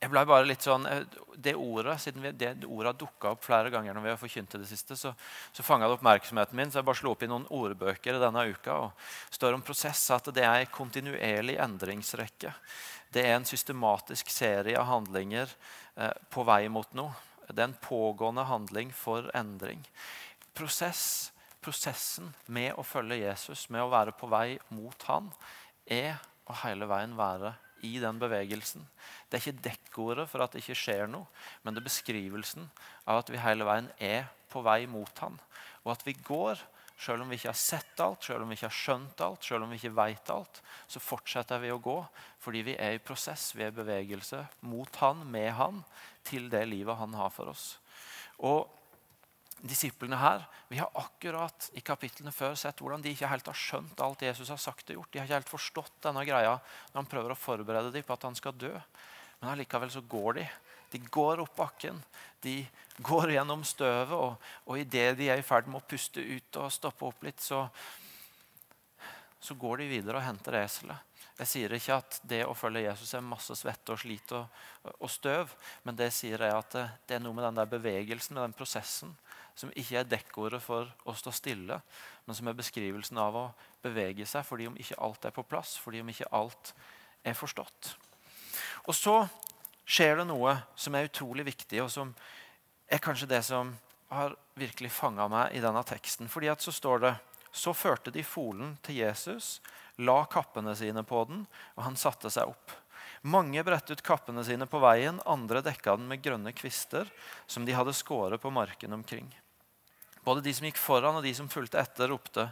jeg 0.00 0.08
ble 0.12 0.22
bare 0.24 0.46
litt 0.48 0.64
sånn, 0.64 0.86
eh, 0.88 1.02
Det 1.36 1.54
ordet 1.56 1.98
siden 2.00 2.22
vi, 2.22 2.30
det 2.32 2.64
ordet 2.64 2.98
dukka 2.98 3.30
opp 3.32 3.44
flere 3.44 3.70
ganger 3.70 3.94
når 3.94 4.02
vi 4.02 4.10
har 4.10 4.20
forkynt 4.20 4.50
det 4.50 4.68
siste, 4.68 4.96
så, 4.96 5.14
så 5.52 5.62
fanga 5.64 5.88
det 5.88 5.96
oppmerksomheten 5.96 6.56
min. 6.56 6.70
Så 6.70 6.80
jeg 6.80 6.84
bare 6.88 7.00
slo 7.00 7.12
opp 7.14 7.22
i 7.22 7.28
noen 7.30 7.46
ordbøker 7.48 8.18
denne 8.20 8.46
uka. 8.52 8.76
og 8.76 8.92
står 9.30 9.56
om 9.56 9.62
prosess 9.64 10.02
at 10.10 10.28
det 10.34 10.44
er 10.44 10.60
en 10.60 10.74
kontinuerlig 10.74 11.56
endringsrekke. 11.56 12.52
Det 13.10 13.24
er 13.26 13.34
en 13.36 13.48
systematisk 13.48 14.30
serie 14.30 14.78
av 14.78 14.86
handlinger 14.86 15.50
eh, 15.96 16.14
på 16.30 16.44
vei 16.46 16.62
mot 16.70 16.92
noe. 16.94 17.14
Det 17.50 17.58
er 17.58 17.70
en 17.72 17.80
pågående 17.82 18.44
handling 18.46 18.92
for 18.94 19.26
endring. 19.34 19.82
Prosess, 20.54 21.32
prosessen 21.62 22.30
med 22.46 22.76
å 22.78 22.86
følge 22.86 23.18
Jesus, 23.24 23.66
med 23.70 23.82
å 23.82 23.90
være 23.90 24.14
på 24.14 24.30
vei 24.30 24.60
mot 24.70 25.08
han, 25.08 25.32
er 25.90 26.20
å 26.46 26.54
hele 26.62 26.86
veien 26.90 27.16
være 27.18 27.56
i 27.86 27.96
den 27.98 28.20
bevegelsen. 28.20 28.84
Det 29.26 29.38
er 29.38 29.42
ikke 29.42 29.64
dekkordet 29.66 30.28
for 30.30 30.44
at 30.44 30.54
det 30.54 30.62
ikke 30.62 30.78
skjer 30.78 31.10
noe, 31.10 31.26
men 31.62 31.74
det 31.74 31.82
er 31.82 31.88
beskrivelsen 31.88 32.68
av 33.08 33.22
at 33.22 33.32
vi 33.32 33.40
hele 33.42 33.66
veien 33.66 33.90
er 33.98 34.28
på 34.52 34.62
vei 34.66 34.84
mot 34.90 35.24
han. 35.24 35.38
Og 35.82 35.94
at 35.96 36.04
vi 36.06 36.14
går 36.14 36.60
selv 37.00 37.24
om 37.24 37.30
vi 37.30 37.38
ikke 37.38 37.48
har 37.48 37.58
sett 37.58 38.00
alt, 38.04 38.24
selv 38.24 38.44
om 38.44 38.50
vi 38.50 38.58
ikke 38.58 38.68
har 38.68 38.76
skjønt 38.76 39.22
alt, 39.24 39.44
selv 39.44 39.64
om 39.64 39.70
vi 39.72 39.78
ikke 39.80 39.94
vet 39.96 40.32
alt, 40.34 40.60
så 40.90 41.00
fortsetter 41.00 41.62
vi 41.62 41.70
å 41.72 41.80
gå 41.80 41.96
fordi 42.44 42.64
vi 42.66 42.74
er 42.76 42.96
i 42.96 43.04
prosess, 43.04 43.50
vi 43.56 43.64
er 43.64 43.72
i 43.72 43.78
bevegelse 43.78 44.42
mot 44.68 45.00
Han, 45.00 45.24
med 45.32 45.54
Han, 45.56 45.80
til 46.26 46.50
det 46.52 46.66
livet 46.68 47.00
Han 47.00 47.16
har 47.16 47.32
for 47.32 47.52
oss. 47.52 47.72
Og 48.44 48.68
disiplene 49.60 50.16
her, 50.16 50.46
Vi 50.68 50.78
har 50.78 50.90
akkurat 50.94 51.70
i 51.74 51.80
kapitlene 51.82 52.30
før 52.30 52.54
sett 52.54 52.78
hvordan 52.78 53.02
de 53.02 53.10
ikke 53.10 53.26
helt 53.26 53.48
har 53.50 53.56
skjønt 53.58 54.00
alt 54.00 54.22
Jesus 54.22 54.52
har 54.52 54.60
sagt 54.62 54.92
og 54.92 55.00
gjort. 55.00 55.08
De 55.10 55.18
har 55.18 55.26
ikke 55.26 55.40
helt 55.40 55.50
forstått 55.50 55.96
denne 56.04 56.22
greia 56.24 56.52
når 56.92 56.98
han 57.00 57.08
prøver 57.10 57.34
å 57.34 57.38
forberede 57.38 57.90
dem 57.90 58.04
på 58.06 58.14
at 58.14 58.26
han 58.28 58.38
skal 58.38 58.54
dø. 58.54 58.70
Men 59.40 59.50
allikevel 59.50 59.90
så 59.90 60.04
går 60.06 60.38
de. 60.38 60.44
De 60.90 60.98
går 60.98 61.42
opp 61.44 61.56
bakken. 61.56 62.00
De 62.42 62.62
går 63.04 63.34
gjennom 63.36 63.62
støvet, 63.64 64.16
og, 64.16 64.50
og 64.66 64.80
idet 64.80 65.14
de 65.18 65.28
er 65.30 65.40
i 65.40 65.46
ferd 65.46 65.68
med 65.68 65.80
å 65.80 65.86
puste 65.88 66.20
ut 66.20 66.60
og 66.60 66.72
stoppe 66.72 67.06
opp 67.08 67.22
litt, 67.24 67.40
så, 67.40 67.62
så 69.40 69.56
går 69.56 69.82
de 69.82 69.92
videre 69.94 70.20
og 70.20 70.26
henter 70.26 70.58
eselet. 70.60 71.06
Jeg 71.40 71.48
sier 71.48 71.72
ikke 71.72 71.96
at 71.96 72.18
det 72.28 72.42
å 72.44 72.56
følge 72.56 72.82
Jesus 72.84 73.14
er 73.16 73.24
masse 73.24 73.54
svette 73.56 73.94
og 73.94 74.00
slit 74.02 74.32
og, 74.36 74.58
og, 74.98 75.08
støv. 75.08 75.54
Men 75.86 75.96
det 75.96 76.10
sier 76.12 76.42
jeg 76.44 76.52
at 76.52 76.74
det, 76.76 76.82
det, 77.08 77.16
er 77.16 77.22
noe 77.24 77.36
med 77.36 77.46
den 77.46 77.60
der 77.62 77.70
bevegelsen, 77.70 78.36
med 78.36 78.44
den 78.44 78.56
prosessen, 78.58 79.14
som 79.56 79.72
ikke 79.72 80.02
er 80.02 80.10
dekkordet 80.10 80.60
for 80.60 80.90
å 81.08 81.14
stå 81.16 81.32
stille, 81.32 81.80
men 82.26 82.36
som 82.36 82.48
er 82.48 82.58
beskrivelsen 82.58 83.20
av 83.20 83.36
å 83.36 83.46
bevege 83.80 84.28
seg 84.28 84.44
fordi 84.44 84.68
om 84.68 84.76
ikke 84.80 85.00
alt 85.00 85.24
er 85.28 85.34
på 85.36 85.46
plass, 85.48 85.78
fordi 85.80 86.04
om 86.04 86.12
ikke 86.12 86.28
alt 86.36 86.74
er 87.24 87.36
forstått. 87.36 87.94
Og 88.84 88.94
så 88.96 89.16
skjer 89.90 90.20
det 90.20 90.28
noe 90.28 90.54
som 90.78 90.94
er 90.94 91.08
utrolig 91.08 91.48
viktig, 91.48 91.80
og 91.82 91.90
som 91.90 92.12
er 92.90 93.02
kanskje 93.02 93.30
det 93.30 93.42
som 93.46 93.72
har 94.10 94.36
virkelig 94.58 94.92
fanga 94.94 95.26
meg 95.30 95.56
i 95.56 95.62
denne 95.62 95.82
teksten. 95.86 96.30
Fordi 96.30 96.50
at 96.52 96.62
så 96.62 96.74
står 96.74 97.04
det 97.06 97.16
Så 97.52 97.74
førte 97.74 98.12
de 98.14 98.22
folen 98.22 98.76
til 98.86 99.00
Jesus, 99.00 99.58
la 99.98 100.22
kappene 100.30 100.70
sine 100.78 101.02
på 101.02 101.24
den, 101.26 101.40
og 101.74 101.82
han 101.82 101.96
satte 101.98 102.30
seg 102.30 102.46
opp. 102.46 102.76
Mange 103.26 103.64
bredte 103.66 103.92
ut 103.92 104.04
kappene 104.06 104.44
sine 104.46 104.68
på 104.70 104.78
veien, 104.78 105.18
andre 105.26 105.58
dekka 105.60 105.96
den 105.98 106.06
med 106.06 106.22
grønne 106.22 106.52
kvister 106.54 107.10
som 107.50 107.66
de 107.66 107.74
hadde 107.74 107.92
skåret 107.92 108.40
på 108.40 108.52
marken 108.54 108.94
omkring. 108.94 109.26
Både 110.22 110.44
de 110.46 110.54
som 110.54 110.68
gikk 110.68 110.78
foran 110.78 111.18
og 111.18 111.26
de 111.26 111.34
som 111.34 111.50
fulgte 111.50 111.80
etter, 111.82 112.12
ropte 112.12 112.46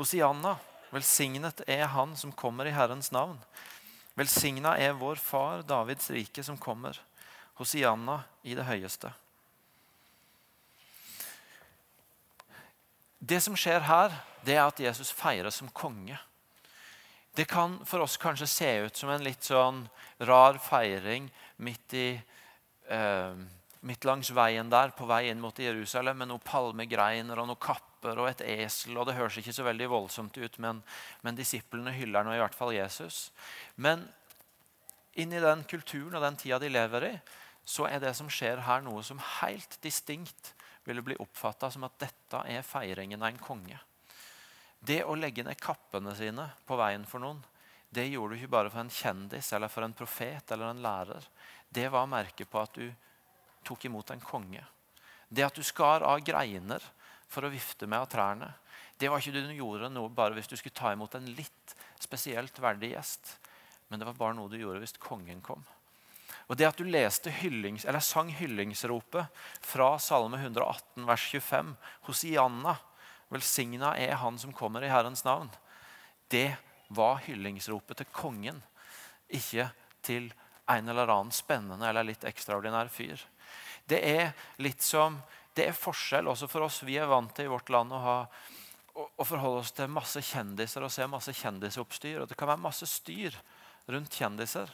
Hosianna, 0.00 0.56
velsignet 0.90 1.62
er 1.70 1.86
Han 1.94 2.16
som 2.18 2.34
kommer 2.34 2.66
i 2.66 2.74
Herrens 2.74 3.12
navn. 3.14 3.38
Velsigna 4.18 4.76
er 4.78 4.96
vår 4.98 5.20
far 5.22 5.62
Davids 5.62 6.10
rike 6.10 6.44
som 6.44 6.58
kommer. 6.58 6.98
Hosianna 7.60 8.22
i 8.42 8.56
det 8.56 8.64
høyeste. 8.64 9.12
Det 13.20 13.40
som 13.44 13.56
skjer 13.56 13.84
her, 13.84 14.14
det 14.44 14.56
er 14.56 14.64
at 14.64 14.80
Jesus 14.80 15.12
feires 15.12 15.60
som 15.60 15.68
konge. 15.76 16.16
Det 17.36 17.44
kan 17.48 17.76
for 17.86 18.02
oss 18.02 18.16
kanskje 18.20 18.48
se 18.48 18.70
ut 18.86 18.96
som 18.96 19.12
en 19.12 19.24
litt 19.24 19.44
sånn 19.46 19.84
rar 20.26 20.58
feiring 20.58 21.28
midt, 21.62 21.94
i, 21.94 22.08
eh, 22.88 23.34
midt 23.80 24.04
langs 24.08 24.32
veien 24.34 24.72
der, 24.72 24.90
på 24.96 25.06
vei 25.06 25.28
inn 25.28 25.40
mot 25.40 25.58
Jerusalem, 25.58 26.18
med 26.18 26.28
noen 26.32 26.42
palmegreiner 26.44 27.38
og 27.38 27.46
noen 27.46 27.60
kapper 28.00 28.18
og 28.18 28.30
et 28.30 28.40
esel. 28.40 28.96
og 28.96 29.06
Det 29.06 29.14
høres 29.14 29.36
ikke 29.38 29.52
så 29.52 29.64
veldig 29.64 29.88
voldsomt 29.90 30.36
ut, 30.36 30.58
men, 30.58 30.82
men 31.22 31.36
disiplene 31.36 31.92
hyller 31.92 32.24
nå 32.24 32.32
i 32.34 32.40
hvert 32.40 32.54
fall 32.54 32.72
Jesus. 32.72 33.30
Men 33.76 34.08
inn 35.14 35.32
i 35.32 35.40
den 35.40 35.64
kulturen 35.64 36.14
og 36.16 36.22
den 36.22 36.36
tida 36.36 36.58
de 36.58 36.68
lever 36.68 37.04
i, 37.04 37.14
så 37.64 37.86
er 37.86 38.00
det 38.00 38.14
som 38.16 38.28
skjer 38.30 38.64
her, 38.64 38.80
noe 38.82 39.02
som 39.02 39.20
helt 39.40 39.78
distinkt 39.82 40.54
ville 40.84 41.02
bli 41.02 41.16
oppfatta 41.20 41.70
som 41.70 41.84
at 41.84 41.98
dette 42.00 42.40
er 42.48 42.62
feiringen 42.62 43.22
av 43.22 43.28
en 43.28 43.38
konge. 43.38 43.78
Det 44.80 45.04
å 45.04 45.14
legge 45.14 45.44
ned 45.44 45.60
kappene 45.60 46.14
sine 46.16 46.48
på 46.66 46.76
veien 46.80 47.04
for 47.04 47.20
noen, 47.20 47.42
det 47.90 48.06
gjorde 48.06 48.34
du 48.34 48.40
ikke 48.40 48.54
bare 48.54 48.70
for 48.70 48.80
en 48.80 48.90
kjendis 48.90 49.52
eller 49.52 49.68
for 49.68 49.84
en 49.84 49.92
profet 49.92 50.52
eller 50.54 50.70
en 50.70 50.82
lærer. 50.82 51.24
Det 51.68 51.88
var 51.90 52.08
merket 52.08 52.48
på 52.48 52.62
at 52.62 52.78
du 52.78 52.86
tok 53.66 53.84
imot 53.84 54.10
en 54.14 54.22
konge. 54.22 54.62
Det 55.28 55.44
at 55.44 55.54
du 55.54 55.62
skar 55.66 56.06
av 56.06 56.22
greiner 56.24 56.80
for 57.30 57.46
å 57.46 57.52
vifte 57.52 57.86
med 57.86 58.02
av 58.02 58.08
trærne, 58.10 58.50
det 59.00 59.08
var 59.08 59.22
ikke 59.22 59.32
det 59.32 59.46
du 59.48 59.54
gjorde 59.56 59.88
noe 59.92 60.10
bare 60.12 60.36
hvis 60.36 60.50
du 60.50 60.56
skulle 60.58 60.76
ta 60.76 60.92
imot 60.92 61.14
en 61.16 61.28
litt 61.32 61.74
spesielt 62.02 62.58
verdig 62.60 62.92
gjest. 62.92 63.36
Men 63.88 64.02
det 64.02 64.08
var 64.10 64.18
bare 64.18 64.36
noe 64.36 64.50
du 64.50 64.58
gjorde 64.60 64.82
hvis 64.82 64.98
kongen 65.00 65.40
kom. 65.44 65.62
Og 66.50 66.58
det 66.58 66.66
at 66.66 66.78
du 66.78 66.84
leste 66.84 67.30
hyllings, 67.30 67.86
eller 67.86 68.02
sang 68.02 68.28
hyllingsropet 68.34 69.42
fra 69.62 69.92
Salme 70.02 70.40
118, 70.42 71.06
vers 71.06 71.26
25, 71.30 71.72
Hosianna, 72.08 72.74
velsigna 73.30 73.94
er 73.96 74.18
Han 74.18 74.38
som 74.38 74.52
kommer 74.52 74.82
i 74.82 74.90
Herrens 74.90 75.22
navn, 75.24 75.48
det 76.30 76.56
var 76.90 77.22
hyllingsropet 77.24 78.02
til 78.02 78.10
kongen, 78.12 78.58
ikke 79.30 79.68
til 80.02 80.28
en 80.70 80.90
eller 80.90 81.10
annen 81.10 81.34
spennende 81.34 81.86
eller 81.86 82.06
litt 82.06 82.26
ekstraordinær 82.26 82.90
fyr. 82.90 83.22
Det 83.86 83.98
er 84.06 84.34
litt 84.62 84.82
som, 84.82 85.18
det 85.60 85.68
er 85.68 85.76
forskjell 85.76 86.30
også 86.32 86.48
for 86.48 86.64
oss. 86.64 86.80
Vi 86.88 86.96
er 86.96 87.10
vant 87.10 87.32
til 87.36 87.50
i 87.50 87.52
vårt 87.52 87.68
land 87.72 87.92
å 87.92 88.00
ha 88.00 88.18
å 89.00 89.24
forholde 89.24 89.62
oss 89.62 89.72
til 89.76 89.90
masse 89.92 90.20
kjendiser 90.24 90.84
og 90.84 90.92
se 90.92 91.06
masse 91.08 91.32
kjendisoppstyr. 91.36 92.22
Og 92.22 92.30
det 92.30 92.36
kan 92.38 92.50
være 92.50 92.64
masse 92.64 92.88
styr 92.88 93.36
rundt 93.90 94.16
kjendiser. 94.16 94.72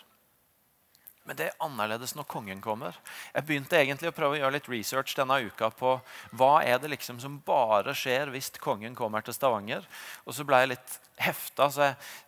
Men 1.27 1.39
det 1.39 1.49
er 1.49 1.65
annerledes 1.65 2.15
når 2.15 2.29
kongen 2.31 2.61
kommer. 2.63 2.97
Jeg 3.35 3.47
begynte 3.49 3.79
egentlig 3.79 4.13
å 4.13 4.15
prøve 4.17 4.37
å 4.37 4.41
gjøre 4.41 4.57
litt 4.59 4.71
research 4.71 5.17
denne 5.19 5.41
uka 5.49 5.73
på 5.75 5.97
hva 6.39 6.53
er 6.63 6.79
det 6.83 6.93
liksom 6.93 7.19
som 7.23 7.41
bare 7.47 7.95
skjer 7.99 8.31
hvis 8.35 8.53
kongen 8.63 8.95
kommer 8.99 9.27
til 9.27 9.35
Stavanger. 9.35 9.87
Og 10.25 10.37
så 10.37 10.47
ble 10.47 10.63
jeg 10.63 10.73
litt 10.77 10.97
hefta. 11.17 11.69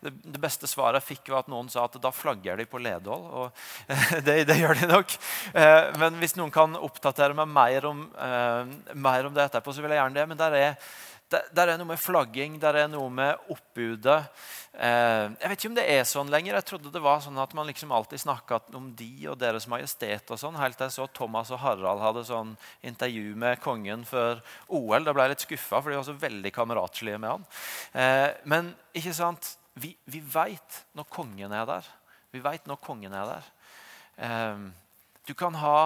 Det, 0.01 0.39
beste 0.41 0.67
svaret 0.67 0.99
jeg 0.99 1.15
fikk, 1.15 1.31
var 1.31 1.45
at 1.45 1.51
noen 1.51 1.69
sa 1.71 1.85
at 1.85 1.97
da 2.01 2.11
flagger 2.13 2.59
de 2.59 2.65
på 2.69 2.81
Ledål. 2.81 3.27
Og 3.43 3.63
det, 4.27 4.41
det, 4.49 4.57
gjør 4.59 4.81
de 4.81 4.89
nok. 4.91 5.15
Eh, 5.53 5.91
men 6.01 6.19
hvis 6.21 6.35
noen 6.39 6.53
kan 6.53 6.75
oppdatere 6.79 7.37
meg 7.37 7.51
mer 7.53 7.89
om, 7.89 8.07
eh, 8.17 8.73
mer 8.97 9.29
om 9.29 9.35
det 9.35 9.47
etterpå, 9.47 9.75
så 9.75 9.85
vil 9.85 9.95
jeg 9.95 10.01
gjerne 10.01 10.19
det. 10.19 10.27
Men 10.31 10.41
der 10.41 10.57
er, 10.59 10.91
der, 11.29 11.45
der 11.53 11.71
er 11.71 11.77
noe 11.77 11.91
med 11.91 11.99
flagging, 12.01 12.55
der 12.61 12.77
er 12.81 12.87
noe 12.89 13.09
med 13.13 13.51
oppbudet. 13.53 14.17
Eh, 14.73 15.25
jeg 15.35 15.51
vet 15.51 15.59
ikke 15.59 15.69
om 15.69 15.77
det 15.77 15.85
er 15.93 16.07
sånn 16.09 16.31
lenger. 16.33 16.57
Jeg 16.57 16.67
trodde 16.71 16.93
det 16.93 17.01
var 17.03 17.21
sånn 17.21 17.37
at 17.41 17.53
man 17.57 17.69
liksom 17.69 17.93
alltid 17.93 18.23
snakka 18.23 18.61
om 18.77 18.89
de 18.97 19.11
og 19.29 19.37
Deres 19.41 19.67
Majestet. 19.69 20.25
og 20.33 20.41
sånn, 20.41 20.57
Helt 20.57 20.79
til 20.79 20.87
jeg 20.87 20.95
så 20.97 21.07
Thomas 21.13 21.51
og 21.53 21.61
Harald 21.61 22.01
hadde 22.01 22.25
sånn 22.25 22.55
intervju 22.81 23.35
med 23.37 23.61
kongen 23.61 24.05
før 24.09 24.41
OL. 24.67 25.05
Da 25.05 25.13
ble 25.13 25.27
jeg 25.27 25.35
litt 25.35 25.45
skuffa, 25.45 25.81
for 25.81 25.91
de 25.91 25.99
var 25.99 26.09
så 26.09 26.17
veldig 26.17 26.53
kameratslige 26.55 27.21
med 27.21 27.35
han. 27.35 27.47
Eh, 27.93 28.29
men 28.49 28.73
ikke 28.97 29.13
sant, 29.17 29.53
vi, 29.79 29.93
vi 30.09 30.23
veit 30.25 30.83
når 30.97 31.09
kongen 31.13 31.53
er 31.53 31.69
der. 31.69 31.93
Vi 32.33 32.41
veit 32.41 32.65
når 32.69 32.81
kongen 32.81 33.13
er 33.13 33.35
der. 33.35 33.53
Eh, 34.25 34.65
du 35.29 35.35
kan 35.37 35.53
ha 35.61 35.77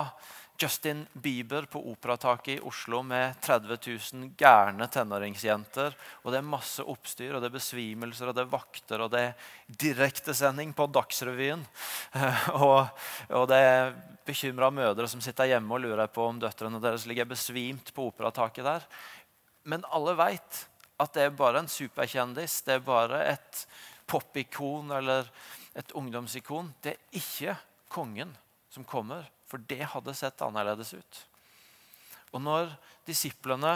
Justin 0.57 1.07
Bieber 1.13 1.65
på 1.65 1.81
Operataket 1.91 2.57
i 2.57 2.61
Oslo 2.63 3.01
med 3.03 3.39
30 3.41 3.77
000 4.13 4.29
gærne 4.37 4.87
tenåringsjenter. 4.87 5.95
Og 6.23 6.31
det 6.31 6.39
er 6.39 6.47
masse 6.47 6.85
oppstyr, 6.85 7.33
og 7.33 7.41
det 7.41 7.49
er 7.49 7.55
besvimelser, 7.57 8.29
og 8.29 8.37
det 8.37 8.43
er 8.45 8.51
vakter, 8.51 9.03
og 9.03 9.11
det 9.13 9.23
er 9.27 9.47
direktesending 9.83 10.75
på 10.77 10.87
Dagsrevyen. 10.93 11.65
Og, 12.63 12.85
og 13.33 13.47
det 13.49 13.57
er 13.57 13.95
bekymra 14.27 14.69
mødre 14.71 15.07
som 15.09 15.21
sitter 15.23 15.49
hjemme 15.49 15.73
og 15.75 15.81
lurer 15.83 16.07
på 16.11 16.27
om 16.29 16.37
døtrene 16.39 16.79
deres 16.83 17.07
ligger 17.09 17.27
besvimt 17.27 17.89
på 17.95 18.07
Operataket 18.11 18.67
der. 18.67 18.85
Men 19.67 19.83
alle 19.91 20.13
veit 20.19 20.63
at 21.01 21.15
det 21.15 21.25
er 21.25 21.35
bare 21.35 21.63
en 21.63 21.71
superkjendis. 21.71 22.61
Det 22.67 22.77
er 22.77 22.85
bare 22.85 23.23
et 23.33 23.65
popikon 24.07 24.93
eller 24.93 25.27
et 25.75 25.91
ungdomsikon. 25.97 26.71
Det 26.83 26.93
er 26.93 27.19
ikke 27.19 27.57
kongen 27.91 28.35
som 28.73 28.85
kommer 28.87 29.25
for 29.53 29.61
det 29.69 29.83
hadde 29.85 30.15
sett 30.17 30.41
annerledes 30.41 30.95
ut. 30.97 31.17
Og 32.33 32.41
når 32.41 32.71
disiplene 33.05 33.75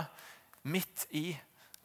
midt 0.65 1.03
i 1.13 1.35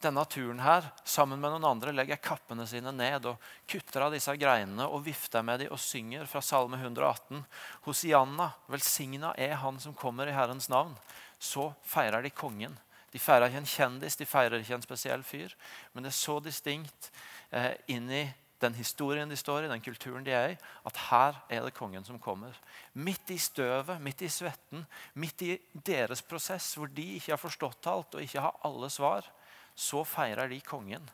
denne 0.01 0.23
turen 0.25 0.63
her, 0.65 0.87
sammen 1.05 1.37
med 1.37 1.53
noen 1.53 1.67
andre 1.69 1.93
legger 1.93 2.17
kappene 2.17 2.65
sine 2.65 2.89
ned 2.89 3.27
og 3.29 3.43
kutter 3.69 4.07
av 4.07 4.15
disse 4.15 4.33
greinene 4.41 4.87
og 4.89 5.05
vifter 5.05 5.45
med 5.45 5.61
dem 5.61 5.75
og 5.75 5.81
synger 5.83 6.25
fra 6.25 6.41
Salme 6.41 6.81
118 6.81 7.43
Hosianna, 7.85 8.49
velsigna 8.65 9.35
er 9.37 9.59
Han 9.61 9.77
som 9.79 9.93
kommer 9.93 10.25
i 10.25 10.33
Herrens 10.33 10.71
navn. 10.73 10.97
Så 11.37 11.69
feirer 11.85 12.25
de 12.25 12.33
kongen. 12.33 12.73
De 13.13 13.21
feirer 13.21 13.51
ikke 13.51 13.61
en 13.61 13.73
kjendis, 13.75 14.17
de 14.17 14.25
feirer 14.25 14.57
ikke 14.57 14.79
en 14.79 14.89
spesiell 14.89 15.21
fyr. 15.21 15.53
Men 15.93 16.01
det 16.01 16.15
er 16.15 16.17
så 16.17 16.39
distinkt 16.41 17.11
eh, 17.53 17.75
inn 17.93 18.09
i 18.09 18.25
den 18.63 18.75
historien 18.77 19.29
de 19.29 19.37
står 19.37 19.65
i, 19.65 19.71
den 19.71 19.83
kulturen 19.83 20.25
de 20.25 20.33
er 20.33 20.53
i, 20.53 20.59
at 20.87 20.99
her 21.09 21.39
er 21.51 21.65
det 21.65 21.75
kongen 21.77 22.05
som 22.07 22.19
kommer. 22.21 22.55
Midt 22.93 23.33
i 23.33 23.37
støvet, 23.41 24.01
midt 24.01 24.23
i 24.23 24.31
svetten, 24.31 24.85
midt 25.19 25.43
i 25.45 25.57
deres 25.73 26.23
prosess, 26.25 26.73
hvor 26.79 26.91
de 26.91 27.05
ikke 27.17 27.35
har 27.35 27.41
forstått 27.41 27.91
alt 27.91 28.15
og 28.15 28.23
ikke 28.23 28.43
har 28.43 28.57
alle 28.65 28.89
svar, 28.93 29.27
så 29.75 30.03
feirer 30.05 30.49
de 30.51 30.61
kongen 30.63 31.05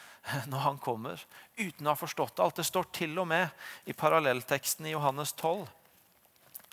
når 0.50 0.64
han 0.64 0.78
kommer, 0.82 1.20
uten 1.58 1.86
å 1.86 1.94
ha 1.94 1.98
forstått 1.98 2.40
alt. 2.42 2.60
Det 2.60 2.66
står 2.66 2.90
til 2.94 3.18
og 3.18 3.28
med 3.30 3.48
i 3.88 3.96
parallellteksten 3.96 4.88
i 4.88 4.94
Johannes 4.96 5.32
12 5.38 5.66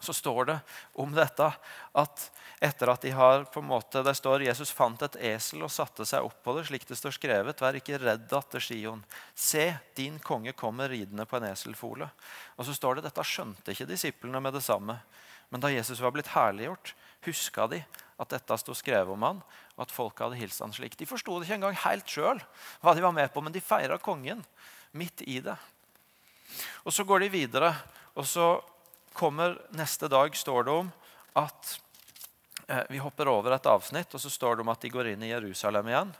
så 0.05 0.13
står 0.15 0.49
det 0.49 0.57
om 1.01 1.13
dette 1.15 1.47
at 1.97 2.25
etter 2.63 2.89
at 2.91 3.03
de 3.03 3.11
har 3.11 3.43
på 3.51 3.59
en 3.59 3.67
måte, 3.67 4.03
Det 4.03 4.15
står 4.15 4.45
Jesus 4.45 4.71
fant 4.71 5.01
et 5.01 5.17
esel 5.33 5.65
og 5.65 5.71
satte 5.71 6.05
seg 6.07 6.23
opp 6.23 6.37
på 6.43 6.55
det, 6.57 6.65
slik 6.69 6.87
det 6.87 6.97
står 6.97 7.17
skrevet. 7.17 7.61
Vær 7.61 7.77
ikke 7.77 7.99
redd, 7.99 8.27
datter 8.31 8.63
Sion. 8.63 9.03
Se, 9.35 9.73
din 9.95 10.19
konge 10.19 10.53
kommer 10.53 10.89
ridende 10.89 11.25
på 11.25 11.37
en 11.37 11.49
eselfole. 11.51 12.09
Og 12.55 12.65
så 12.65 12.73
står 12.73 12.95
det 12.95 13.09
dette 13.09 13.25
skjønte 13.27 13.73
ikke 13.75 13.89
disiplene 13.89 14.41
med 14.41 14.55
det 14.55 14.63
samme. 14.63 14.99
Men 15.49 15.61
da 15.61 15.69
Jesus 15.73 16.01
var 16.01 16.15
blitt 16.15 16.31
herliggjort, 16.33 16.95
huska 17.25 17.67
de 17.67 17.83
at 18.21 18.31
dette 18.31 18.57
sto 18.61 18.73
skrevet 18.77 19.11
om 19.11 19.23
han, 19.25 19.41
og 19.75 19.85
at 19.85 19.93
folket 19.93 20.23
hadde 20.25 20.39
hilst 20.39 20.63
han 20.63 20.73
slik. 20.73 20.95
De 20.97 21.07
forsto 21.09 21.35
det 21.37 21.47
ikke 21.47 21.59
engang 21.59 21.77
helt 21.83 22.09
sjøl, 22.09 22.39
hva 22.81 22.95
de 22.95 23.03
var 23.03 23.15
med 23.15 23.31
på, 23.33 23.43
men 23.43 23.53
de 23.53 23.63
feira 23.63 23.97
kongen 23.99 24.43
midt 24.95 25.25
i 25.27 25.41
det. 25.43 25.57
Og 26.85 26.93
Så 26.93 27.03
går 27.03 27.25
de 27.25 27.29
videre, 27.33 27.73
og 28.15 28.25
så 28.27 28.61
kommer 29.15 29.57
neste 29.75 30.09
dag, 30.11 30.35
står 30.35 30.67
det 30.67 30.75
om 30.83 30.91
at 31.39 31.79
eh, 32.67 32.83
Vi 32.89 33.01
hopper 33.01 33.31
over 33.31 33.55
et 33.55 33.71
avsnitt, 33.71 34.13
og 34.13 34.21
så 34.21 34.29
står 34.29 34.55
det 34.55 34.65
om 34.65 34.73
at 34.73 34.83
de 34.83 34.91
går 34.91 35.13
inn 35.13 35.23
i 35.23 35.31
Jerusalem 35.31 35.87
igjen. 35.91 36.11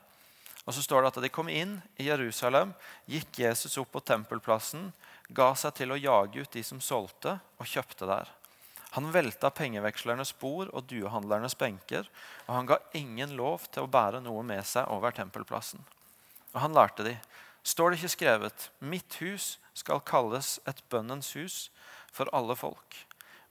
Og 0.66 0.74
så 0.74 0.82
står 0.82 1.04
det 1.04 1.12
at 1.12 1.20
Da 1.20 1.26
de 1.28 1.34
kom 1.34 1.52
inn 1.52 1.78
i 2.02 2.08
Jerusalem, 2.08 2.74
gikk 3.06 3.44
Jesus 3.44 3.78
opp 3.82 3.92
på 3.94 4.02
tempelplassen, 4.02 4.90
ga 5.30 5.52
seg 5.58 5.76
til 5.78 5.94
å 5.94 6.00
jage 6.00 6.42
ut 6.42 6.56
de 6.56 6.64
som 6.66 6.82
solgte, 6.82 7.38
og 7.60 7.70
kjøpte 7.70 8.10
der. 8.10 8.32
Han 8.96 9.12
velta 9.12 9.50
pengevekslernes 9.52 10.32
bord 10.40 10.70
og 10.72 10.86
duehandlernes 10.88 11.58
benker, 11.60 12.08
og 12.48 12.54
han 12.56 12.70
ga 12.70 12.80
ingen 12.96 13.34
lov 13.36 13.68
til 13.68 13.84
å 13.84 13.92
bære 13.92 14.22
noe 14.24 14.44
med 14.48 14.64
seg 14.66 14.88
over 14.88 15.12
tempelplassen. 15.12 15.84
Og 16.54 16.62
han 16.64 16.76
lærte 16.78 17.04
de, 17.04 17.18
står 17.68 17.92
det 17.92 18.00
ikke 18.00 18.14
skrevet, 18.14 18.70
mitt 18.80 19.18
hus 19.20 19.58
skal 19.76 20.00
kalles 20.08 20.56
et 20.70 20.80
bønnens 20.90 21.34
hus, 21.36 21.58
for 22.16 22.32
alle 22.36 22.56
folk. 22.56 22.96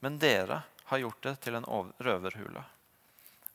Men 0.00 0.16
dere 0.20 0.62
har 0.88 1.02
gjort 1.02 1.22
det 1.26 1.34
til 1.44 1.58
en 1.58 1.66
røverhule. 2.00 2.64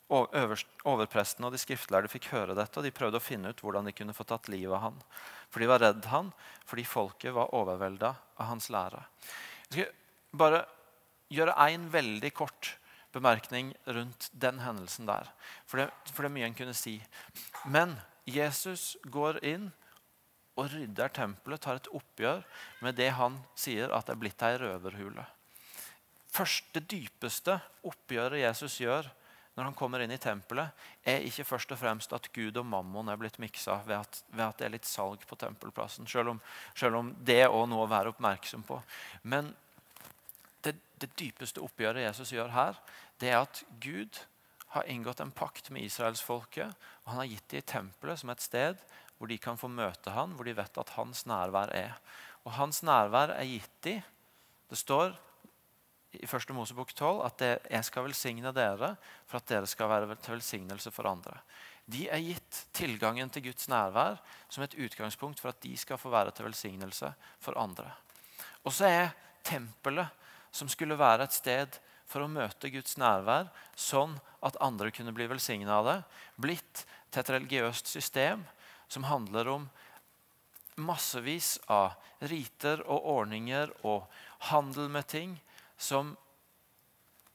Overpresten 0.09 1.45
og 1.45 1.53
de 1.53 1.61
skriftlærde 1.61 2.09
fikk 2.09 2.31
høre 2.33 2.55
dette, 2.57 2.79
og 2.79 2.85
de 2.85 2.93
prøvde 2.93 3.19
å 3.19 3.23
finne 3.23 3.51
ut 3.53 3.61
hvordan 3.61 3.89
de 3.89 3.93
kunne 3.93 4.15
få 4.17 4.25
tatt 4.29 4.49
livet 4.49 4.73
av 4.73 4.87
han. 4.87 4.99
For 5.53 5.61
de 5.61 5.69
var 5.69 5.83
redd 5.83 6.09
han, 6.09 6.31
fordi 6.65 6.85
folket 6.89 7.35
var 7.35 7.53
overvelda 7.57 8.15
av 8.41 8.49
hans 8.49 8.69
lære. 8.73 9.03
Jeg 9.69 9.89
skal 9.89 10.37
bare 10.41 10.63
gjøre 11.29 11.57
én 11.69 11.89
veldig 11.93 12.31
kort 12.37 12.75
bemerkning 13.13 13.73
rundt 13.85 14.29
den 14.33 14.61
hendelsen 14.61 15.09
der. 15.09 15.29
For 15.69 15.81
det, 15.81 15.89
for 16.09 16.25
det 16.25 16.31
er 16.31 16.37
mye 16.37 16.49
en 16.49 16.57
kunne 16.57 16.77
si. 16.77 16.97
Men 17.65 17.97
Jesus 18.29 18.95
går 19.09 19.41
inn 19.45 19.69
og 20.59 20.71
rydder 20.73 21.11
tempelet, 21.15 21.61
tar 21.63 21.79
et 21.79 21.91
oppgjør 21.95 22.43
med 22.83 22.97
det 22.99 23.13
han 23.15 23.39
sier 23.57 23.93
at 23.95 24.07
det 24.07 24.15
er 24.15 24.23
blitt 24.23 24.43
ei 24.45 24.57
røverhule. 24.59 25.25
Første 26.29 26.83
dypeste 26.83 27.55
oppgjøret 27.87 28.43
Jesus 28.43 28.77
gjør 28.83 29.07
når 29.55 29.65
han 29.65 29.75
kommer 29.75 29.99
inn 29.99 30.13
i 30.15 30.21
tempelet, 30.21 30.71
er 31.03 31.25
ikke 31.27 31.43
først 31.43 31.73
og 31.75 31.79
fremst 31.81 32.13
at 32.15 32.29
Gud 32.31 32.55
og 32.61 32.67
mammon 32.69 33.09
er 33.11 33.17
blitt 33.19 33.41
miksa 33.43 33.81
ved 33.83 33.97
at, 33.97 34.21
ved 34.31 34.45
at 34.45 34.61
det 34.61 34.67
er 34.69 34.71
litt 34.77 34.87
salg 34.87 35.25
på 35.27 35.35
tempelplassen. 35.41 36.07
Selv 36.07 36.31
om, 36.31 36.39
selv 36.79 36.95
om 37.01 37.09
det 37.27 37.41
er 37.43 37.51
noe 37.67 37.83
å 37.83 37.89
være 37.91 38.13
oppmerksom 38.13 38.63
på. 38.63 38.77
Men 39.27 39.51
det, 40.63 40.77
det 41.03 41.11
dypeste 41.19 41.59
oppgjøret 41.65 42.05
Jesus 42.05 42.31
gjør 42.31 42.53
her, 42.55 42.79
det 43.19 43.33
er 43.33 43.41
at 43.41 43.63
Gud 43.83 44.21
har 44.77 44.87
inngått 44.87 45.19
en 45.25 45.35
pakt 45.35 45.73
med 45.75 45.89
israelsfolket. 45.89 46.71
og 47.03 47.11
Han 47.11 47.23
har 47.23 47.31
gitt 47.33 47.57
dem 47.57 47.67
tempelet 47.73 48.21
som 48.21 48.31
et 48.31 48.45
sted 48.45 48.87
hvor 49.19 49.27
de 49.27 49.37
kan 49.37 49.59
få 49.59 49.67
møte 49.67 50.13
han, 50.15 50.31
hvor 50.33 50.47
de 50.47 50.55
vet 50.55 50.77
at 50.79 50.93
hans 50.95 51.25
nærvær 51.27 51.73
er. 51.75 51.97
Og 52.47 52.55
hans 52.55 52.79
nærvær 52.87 53.35
er 53.35 53.47
gitt 53.47 53.81
de. 53.83 53.97
Det 54.71 54.79
står 54.79 55.11
i 56.15 56.23
1. 56.23 56.53
Mosebok 56.55 56.93
12 56.95 57.19
at 57.27 57.41
det, 57.41 57.51
jeg 57.69 57.85
skal 57.85 58.07
velsigne 58.07 58.53
dere 58.55 58.95
for 59.27 59.37
at 59.37 59.49
dere 59.51 59.67
skal 59.69 59.91
være 59.91 60.15
til 60.15 60.37
velsignelse 60.37 60.93
for 60.95 61.09
andre. 61.11 61.35
De 61.89 62.07
er 62.09 62.23
gitt 62.23 62.63
tilgangen 62.73 63.29
til 63.33 63.49
Guds 63.49 63.67
nærvær 63.69 64.21
som 64.47 64.63
et 64.63 64.77
utgangspunkt 64.77 65.41
for 65.41 65.51
at 65.51 65.61
de 65.61 65.75
skal 65.77 65.99
få 65.99 66.11
være 66.13 66.31
til 66.31 66.47
velsignelse 66.47 67.11
for 67.43 67.59
andre. 67.59 67.91
Og 68.63 68.73
så 68.73 68.87
er 68.87 69.13
tempelet, 69.45 70.07
som 70.51 70.69
skulle 70.69 70.97
være 70.97 71.27
et 71.27 71.35
sted 71.35 71.77
for 72.09 72.25
å 72.25 72.31
møte 72.31 72.71
Guds 72.73 72.95
nærvær, 72.97 73.51
sånn 73.77 74.15
at 74.45 74.57
andre 74.63 74.89
kunne 74.93 75.13
bli 75.13 75.27
velsigna 75.29 75.75
av 75.77 75.85
det, 75.85 75.97
blitt 76.41 76.85
til 77.11 77.21
et 77.21 77.33
religiøst 77.35 77.91
system 77.91 78.47
som 78.89 79.05
handler 79.07 79.47
om 79.47 79.69
massevis 80.79 81.57
av 81.67 81.93
riter 82.19 82.81
og 82.87 83.05
ordninger 83.19 83.71
og 83.87 84.07
handel 84.49 84.89
med 84.91 85.07
ting 85.11 85.35
som 85.77 86.15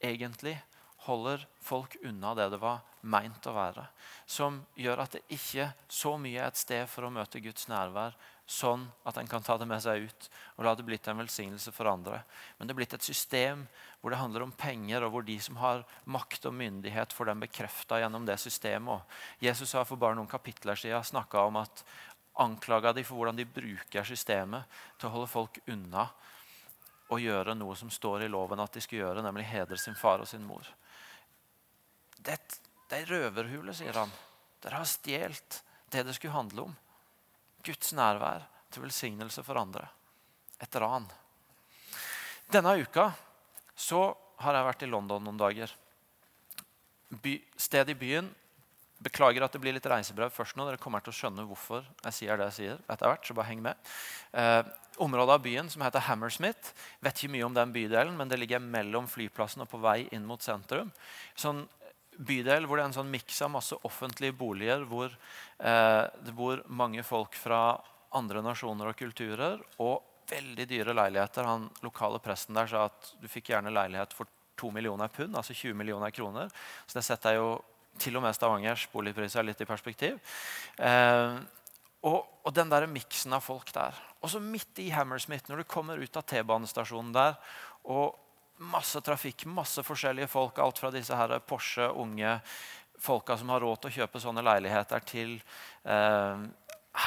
egentlig 0.04 0.56
holder 1.04 1.44
folk 1.60 1.96
unna 2.04 2.34
det 2.36 2.48
det 2.54 2.60
var 2.60 2.80
meint 3.04 3.46
å 3.46 3.52
være. 3.56 3.86
Som 4.26 4.62
gjør 4.80 5.04
at 5.04 5.16
det 5.16 5.24
ikke 5.36 5.70
så 5.88 6.16
mye 6.20 6.40
er 6.40 6.48
et 6.48 6.60
sted 6.60 6.88
for 6.88 7.06
å 7.06 7.12
møte 7.12 7.42
Guds 7.44 7.68
nærvær 7.68 8.16
sånn 8.46 8.84
at 9.08 9.16
en 9.16 9.28
kan 9.28 9.42
ta 9.42 9.56
det 9.56 9.66
med 9.68 9.80
seg 9.80 10.04
ut 10.04 10.26
og 10.56 10.66
la 10.66 10.74
det 10.76 10.84
blitt 10.84 11.06
en 11.08 11.20
velsignelse 11.22 11.72
for 11.72 11.88
andre. 11.88 12.20
Men 12.58 12.68
det 12.68 12.74
er 12.74 12.78
blitt 12.82 12.96
et 12.96 13.06
system 13.06 13.64
hvor 14.00 14.12
det 14.12 14.20
handler 14.20 14.44
om 14.44 14.52
penger, 14.52 15.06
og 15.06 15.14
hvor 15.14 15.24
de 15.24 15.38
som 15.40 15.56
har 15.62 15.84
makt 16.04 16.50
og 16.50 16.56
myndighet, 16.58 17.14
får 17.16 17.30
dem 17.30 17.40
bekrefta 17.46 18.02
gjennom 18.02 18.26
det 18.28 18.36
systemet. 18.42 19.00
Og 19.00 19.44
Jesus 19.46 19.72
har 19.72 19.88
for 19.88 20.00
bare 20.00 20.18
noen 20.18 20.28
kapitler 20.28 20.76
siden 20.76 21.06
snakka 21.08 21.46
om 21.48 21.56
at 21.62 21.84
anklaga 22.44 22.92
de 22.92 23.04
for 23.06 23.16
hvordan 23.16 23.38
de 23.38 23.48
bruker 23.48 24.04
systemet 24.04 24.68
til 24.98 25.08
å 25.08 25.14
holde 25.14 25.32
folk 25.32 25.60
unna 25.72 26.08
og 27.12 27.20
gjøre 27.20 27.54
noe 27.56 27.76
som 27.78 27.92
står 27.92 28.26
i 28.26 28.30
loven 28.32 28.60
at 28.60 28.76
de 28.76 28.82
skal 28.84 29.00
gjøre, 29.00 29.24
nemlig 29.24 29.46
hedre 29.48 29.78
sin 29.80 29.96
far 29.96 30.20
og 30.20 30.28
sin 30.28 30.44
mor. 30.44 30.66
Det, 32.16 32.36
det 32.90 33.02
er 33.02 33.10
røverhule, 33.12 33.74
sier 33.76 33.96
han. 33.96 34.12
Dere 34.64 34.80
har 34.80 34.88
stjålet 34.88 35.60
det 35.92 36.02
det 36.08 36.16
skulle 36.16 36.34
handle 36.34 36.68
om. 36.68 36.76
Guds 37.64 37.94
nærvær 37.96 38.44
til 38.72 38.84
velsignelse 38.84 39.44
for 39.46 39.58
andre. 39.60 39.86
Et 40.62 40.80
ran. 40.80 41.06
Denne 42.52 42.76
uka 42.82 43.08
så 43.74 44.06
har 44.44 44.56
jeg 44.56 44.68
vært 44.68 44.84
i 44.84 44.90
London 44.90 45.24
noen 45.24 45.40
dager. 45.40 45.72
By, 47.22 47.36
sted 47.56 47.92
i 47.92 47.98
byen. 47.98 48.28
Beklager 49.04 49.44
at 49.44 49.54
det 49.54 49.60
blir 49.62 49.74
litt 49.76 49.86
reisebrev 49.90 50.32
først 50.32 50.56
nå. 50.56 50.66
Dere 50.68 50.80
kommer 50.80 51.02
til 51.04 51.12
å 51.12 51.16
skjønne 51.16 51.44
hvorfor 51.48 51.84
jeg 52.06 52.16
sier 52.16 52.40
det 52.40 52.50
jeg 52.52 52.56
sier. 52.58 52.82
etter 52.88 53.10
hvert, 53.10 53.26
så 53.26 53.36
bare 53.36 53.50
heng 53.50 53.62
med. 53.64 53.92
Eh, 54.32 54.62
området 55.04 55.36
av 55.36 55.42
byen 55.44 55.70
som 55.70 55.82
heter 55.84 56.06
Hammersmith. 56.06 56.72
Vet 57.04 57.18
ikke 57.18 57.34
mye 57.34 57.48
om 57.48 57.56
den 57.56 57.74
bydelen, 57.74 58.16
men 58.16 58.30
det 58.30 58.38
ligger 58.40 58.62
mellom 58.62 59.08
flyplassen 59.10 59.64
og 59.64 59.70
på 59.70 59.82
vei 59.82 60.04
inn 60.14 60.26
mot 60.26 60.42
sentrum. 60.42 60.92
Sånn 61.36 61.64
bydel 62.18 62.68
hvor 62.68 62.78
det 62.78 62.84
er 62.84 62.90
en 62.92 62.96
sånn 63.00 63.12
miks 63.12 63.40
av 63.44 63.52
masse 63.54 63.76
offentlige 63.86 64.36
boliger 64.38 64.84
hvor 64.88 65.10
eh, 65.10 66.04
det 66.24 66.34
bor 66.36 66.62
mange 66.68 67.02
folk 67.06 67.36
fra 67.38 67.78
andre 68.14 68.42
nasjoner 68.44 68.92
og 68.92 68.98
kulturer. 68.98 69.62
og 69.82 70.02
veldig 70.30 70.66
dyre 70.68 70.94
leiligheter. 70.96 71.44
Han 71.44 71.68
lokale 71.84 72.20
presten 72.22 72.56
der 72.56 72.70
sa 72.70 72.86
at 72.88 73.12
du 73.20 73.28
fikk 73.30 73.52
gjerne 73.52 73.72
leilighet 73.74 74.14
for 74.16 74.30
2 74.60 74.70
millioner 74.74 75.10
pund, 75.12 75.36
altså 75.36 75.54
20 75.54 75.76
millioner 75.78 76.14
kroner. 76.14 76.52
Så 76.86 76.98
det 76.98 77.06
setter 77.06 77.38
jo 77.38 77.48
til 78.00 78.16
og 78.18 78.24
med 78.24 78.34
Stavangers 78.34 78.86
boligpriser 78.92 79.46
litt 79.46 79.60
i 79.62 79.68
perspektiv. 79.68 80.18
Eh, 80.78 81.36
og, 82.04 82.18
og, 82.44 82.50
den 82.52 82.70
der 82.72 82.88
miksen 82.90 83.32
av 83.32 83.44
folk 83.44 83.70
der. 83.74 83.96
Og 84.20 84.30
så 84.32 84.40
midt 84.42 84.80
i 84.82 84.90
Hammersmith, 84.92 85.48
når 85.48 85.62
du 85.62 85.70
kommer 85.70 86.00
ut 86.00 86.18
av 86.18 86.26
T-banestasjonen 86.28 87.14
der, 87.14 87.38
og 87.84 88.18
masse 88.70 89.00
trafikk, 89.04 89.46
masse 89.50 89.84
forskjellige 89.86 90.30
folk, 90.32 90.58
alt 90.62 90.80
fra 90.80 90.90
disse 90.94 91.16
her 91.16 91.36
Porsche, 91.46 91.90
unge 91.90 92.38
folka 93.04 93.36
som 93.38 93.50
har 93.52 93.64
råd 93.64 93.82
til 93.82 93.90
å 93.90 93.96
kjøpe 94.00 94.22
sånne 94.22 94.44
leiligheter, 94.44 95.02
til 95.08 95.34
eh, 95.84 96.44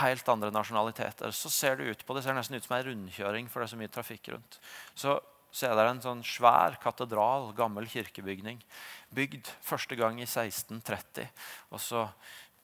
helt 0.01 0.29
andre 0.29 0.51
nasjonaliteter. 0.53 1.31
Så 1.31 1.51
ser 1.53 1.79
det 1.79 1.91
ut 1.91 2.05
på 2.05 2.15
det 2.15 2.25
ser 2.25 2.37
nesten 2.37 2.57
ut 2.57 2.67
som 2.67 2.77
en 2.77 2.85
rundkjøring, 2.89 3.49
for 3.49 3.61
det 3.61 3.69
er 3.69 3.73
så 3.73 3.79
mye 3.79 3.93
trafikk 3.93 4.31
rundt. 4.33 4.59
Så 4.97 5.17
ser 5.57 5.73
dere 5.77 5.93
en 5.95 6.03
sånn 6.03 6.25
svær 6.27 6.75
katedral, 6.83 7.49
gammel 7.57 7.87
kirkebygning, 7.89 8.59
bygd 9.15 9.47
første 9.65 9.95
gang 9.97 10.19
i 10.19 10.27
1630. 10.27 11.29
og 11.71 11.81
så 11.81 12.09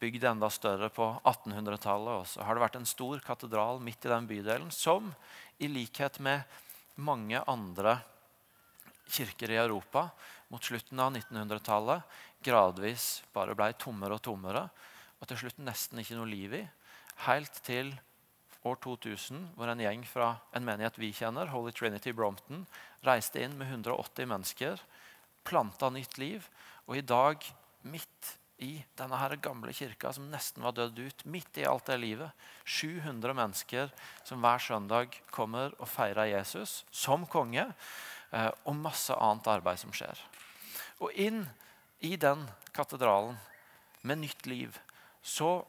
bygd 0.04 0.26
enda 0.28 0.50
større 0.52 0.90
på 0.92 1.06
1800-tallet. 1.24 2.14
Og 2.20 2.28
så 2.28 2.44
har 2.44 2.56
det 2.56 2.66
vært 2.66 2.80
en 2.82 2.90
stor 2.90 3.22
katedral 3.24 3.80
midt 3.84 4.04
i 4.04 4.12
den 4.12 4.28
bydelen 4.28 4.72
som, 4.76 5.14
i 5.64 5.70
likhet 5.72 6.20
med 6.20 6.44
mange 7.00 7.40
andre 7.48 8.02
kirker 9.10 9.52
i 9.52 9.60
Europa 9.60 10.08
mot 10.54 10.64
slutten 10.64 11.00
av 11.00 11.14
1900-tallet, 11.16 12.04
gradvis 12.44 13.24
bare 13.34 13.56
ble 13.58 13.72
tommere 13.80 14.18
og 14.18 14.24
tommere. 14.26 14.68
Og 15.20 15.30
til 15.30 15.44
slutt 15.46 15.62
nesten 15.64 16.02
ikke 16.02 16.18
noe 16.18 16.30
liv 16.30 16.58
i 16.60 16.64
helt 17.28 17.62
til 17.66 17.94
år 18.64 18.78
2000, 18.84 19.50
hvor 19.58 19.70
en 19.70 19.82
gjeng 19.84 20.04
fra 20.08 20.30
en 20.56 20.66
menighet 20.66 21.00
vi 21.00 21.12
kjenner, 21.16 21.52
Holy 21.52 21.74
Trinity 21.76 22.14
Brompton, 22.16 22.64
reiste 23.04 23.42
inn 23.44 23.58
med 23.60 23.72
180 23.72 24.30
mennesker, 24.32 24.80
planta 25.48 25.90
nytt 25.92 26.18
liv. 26.22 26.48
Og 26.88 27.00
i 27.00 27.06
dag, 27.06 27.44
midt 27.84 28.38
i 28.64 28.78
denne 29.00 29.18
her 29.20 29.36
gamle 29.44 29.74
kirka 29.76 30.14
som 30.16 30.30
nesten 30.32 30.64
var 30.64 30.76
dødd 30.78 31.00
ut, 31.02 31.26
midt 31.28 31.60
i 31.60 31.68
alt 31.68 31.90
det 31.90 32.00
livet, 32.00 32.32
700 32.64 33.36
mennesker 33.36 33.92
som 34.24 34.44
hver 34.44 34.64
søndag 34.64 35.18
kommer 35.34 35.76
og 35.80 35.90
feirer 35.92 36.32
Jesus 36.32 36.84
som 36.92 37.28
konge, 37.28 37.68
og 38.34 38.78
masse 38.80 39.14
annet 39.14 39.50
arbeid 39.52 39.82
som 39.82 39.94
skjer. 39.94 40.20
Og 41.04 41.14
inn 41.14 41.44
i 42.04 42.16
den 42.20 42.48
katedralen 42.74 43.38
med 44.02 44.24
nytt 44.24 44.48
liv 44.50 44.80
så 45.24 45.62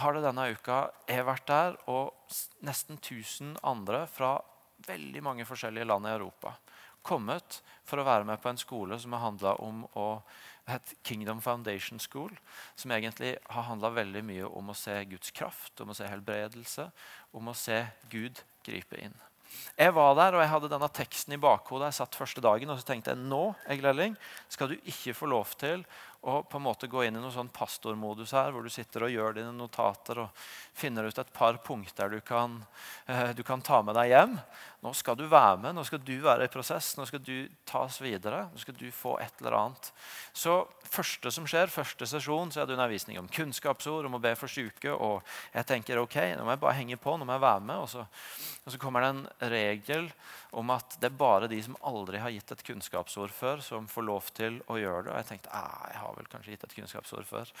har 0.00 0.14
det 0.14 0.24
denne 0.24 0.46
uka 0.54 0.86
jeg 1.10 1.26
vært 1.28 1.48
der, 1.50 1.74
og 1.90 2.14
nesten 2.64 2.96
1000 2.96 3.58
andre 3.66 4.06
fra 4.08 4.38
veldig 4.86 5.22
mange 5.22 5.46
forskjellige 5.46 5.88
land 5.90 6.08
i 6.08 6.14
Europa 6.14 6.54
kommet 7.02 7.58
for 7.84 8.00
å 8.00 8.06
være 8.06 8.26
med 8.26 8.40
på 8.42 8.50
en 8.50 8.60
skole 8.60 8.96
som 9.02 9.14
har 9.16 9.24
handla 9.26 9.56
om 9.62 9.82
å 9.98 10.06
het 10.70 10.94
Kingdom 11.02 11.40
Foundation 11.42 11.98
School, 11.98 12.30
som 12.78 12.94
egentlig 12.94 13.34
har 13.50 13.66
handla 13.66 13.90
veldig 13.96 14.22
mye 14.24 14.46
om 14.46 14.70
å 14.70 14.78
se 14.78 14.94
Guds 15.10 15.34
kraft, 15.34 15.74
om 15.82 15.90
å 15.90 15.96
se 15.98 16.06
helbredelse, 16.06 16.86
om 17.34 17.50
å 17.50 17.56
se 17.58 17.82
Gud 18.12 18.44
gripe 18.62 19.00
inn. 19.02 19.16
Jeg 19.78 19.94
var 19.96 20.14
der, 20.18 20.36
og 20.36 20.42
jeg 20.44 20.52
hadde 20.52 20.70
denne 20.72 20.88
teksten 20.92 21.36
i 21.36 21.40
bakhodet. 21.40 21.90
Jeg 21.90 21.98
satt 22.00 22.18
første 22.18 22.42
dagen, 22.44 22.70
og 22.70 22.80
så 22.80 22.88
tenkte 22.88 23.14
jeg 23.14 23.22
nå 23.22 23.44
Egil 23.72 23.90
Elling, 23.92 24.16
skal 24.52 24.72
du 24.72 24.76
ikke 24.78 25.16
få 25.16 25.30
lov 25.32 25.54
til 25.60 25.86
og 26.22 26.48
på 26.48 26.58
en 26.58 26.62
måte 26.62 26.86
gå 26.86 27.02
inn 27.02 27.16
i 27.16 27.20
noen 27.20 27.34
sånn 27.34 27.50
pastormodus 27.50 28.30
her, 28.36 28.52
hvor 28.54 28.62
du 28.62 28.70
sitter 28.70 29.08
og 29.08 29.10
gjør 29.10 29.40
dine 29.40 29.54
notater 29.56 30.20
og 30.22 30.44
finner 30.78 31.08
ut 31.08 31.18
et 31.18 31.32
par 31.34 31.56
punkter 31.66 32.12
du 32.12 32.20
kan, 32.22 32.60
eh, 33.10 33.32
du 33.34 33.42
kan 33.42 33.60
ta 33.60 33.80
med 33.82 33.98
deg 33.98 34.12
hjem. 34.12 34.36
Nå 34.82 34.92
skal 34.98 35.16
du 35.18 35.24
være 35.30 35.58
med, 35.62 35.74
nå 35.74 35.82
skal 35.86 35.98
du 36.02 36.14
være 36.22 36.46
i 36.46 36.50
prosess, 36.50 36.92
nå 36.98 37.06
skal 37.06 37.22
du 37.22 37.48
tas 37.66 37.98
videre. 38.02 38.44
Nå 38.52 38.58
skal 38.58 38.74
du 38.78 38.86
få 38.94 39.16
et 39.22 39.42
eller 39.42 39.56
annet. 39.58 39.90
Så 40.34 40.56
første 40.82 41.30
som 41.34 41.46
skjer, 41.46 41.70
første 41.70 42.06
sesjon, 42.06 42.50
så 42.50 42.62
er 42.62 42.66
det 42.66 42.74
undervisning 42.74 43.18
om 43.18 43.30
kunnskapsord, 43.30 44.06
om 44.06 44.18
å 44.18 44.22
be 44.22 44.34
for 44.38 44.50
syke. 44.50 44.94
Og 44.94 45.22
jeg 45.54 45.68
tenker 45.70 46.02
ok, 46.02 46.18
nå 46.34 46.46
må 46.46 46.54
jeg 46.54 46.62
bare 46.62 46.78
henge 46.78 46.98
på, 47.02 47.14
nå 47.14 47.26
må 47.26 47.34
jeg 47.34 47.46
være 47.46 47.66
med. 47.66 47.82
Og 47.82 47.90
så, 47.90 48.06
og 48.62 48.74
så 48.74 48.82
kommer 48.82 49.06
det 49.06 49.12
en 49.12 49.24
regel 49.54 50.10
om 50.52 50.70
at 50.74 50.96
det 51.00 51.08
er 51.08 51.16
bare 51.16 51.48
de 51.48 51.58
som 51.64 51.76
aldri 51.88 52.20
har 52.20 52.32
gitt 52.34 52.52
et 52.52 52.62
kunnskapsord 52.66 53.32
før, 53.32 53.62
som 53.64 53.86
får 53.88 54.04
lov 54.04 54.28
til 54.36 54.58
å 54.68 54.76
gjøre 54.76 55.06
det. 55.06 55.12
Og 55.12 55.18
jeg 55.20 55.28
tenkte 55.30 55.52
jeg 55.52 56.00
har 56.00 56.16
vel 56.18 56.28
kanskje 56.32 56.54
gitt 56.54 56.66
et 56.66 56.74
kunnskapsord 56.76 57.28
før. 57.28 57.52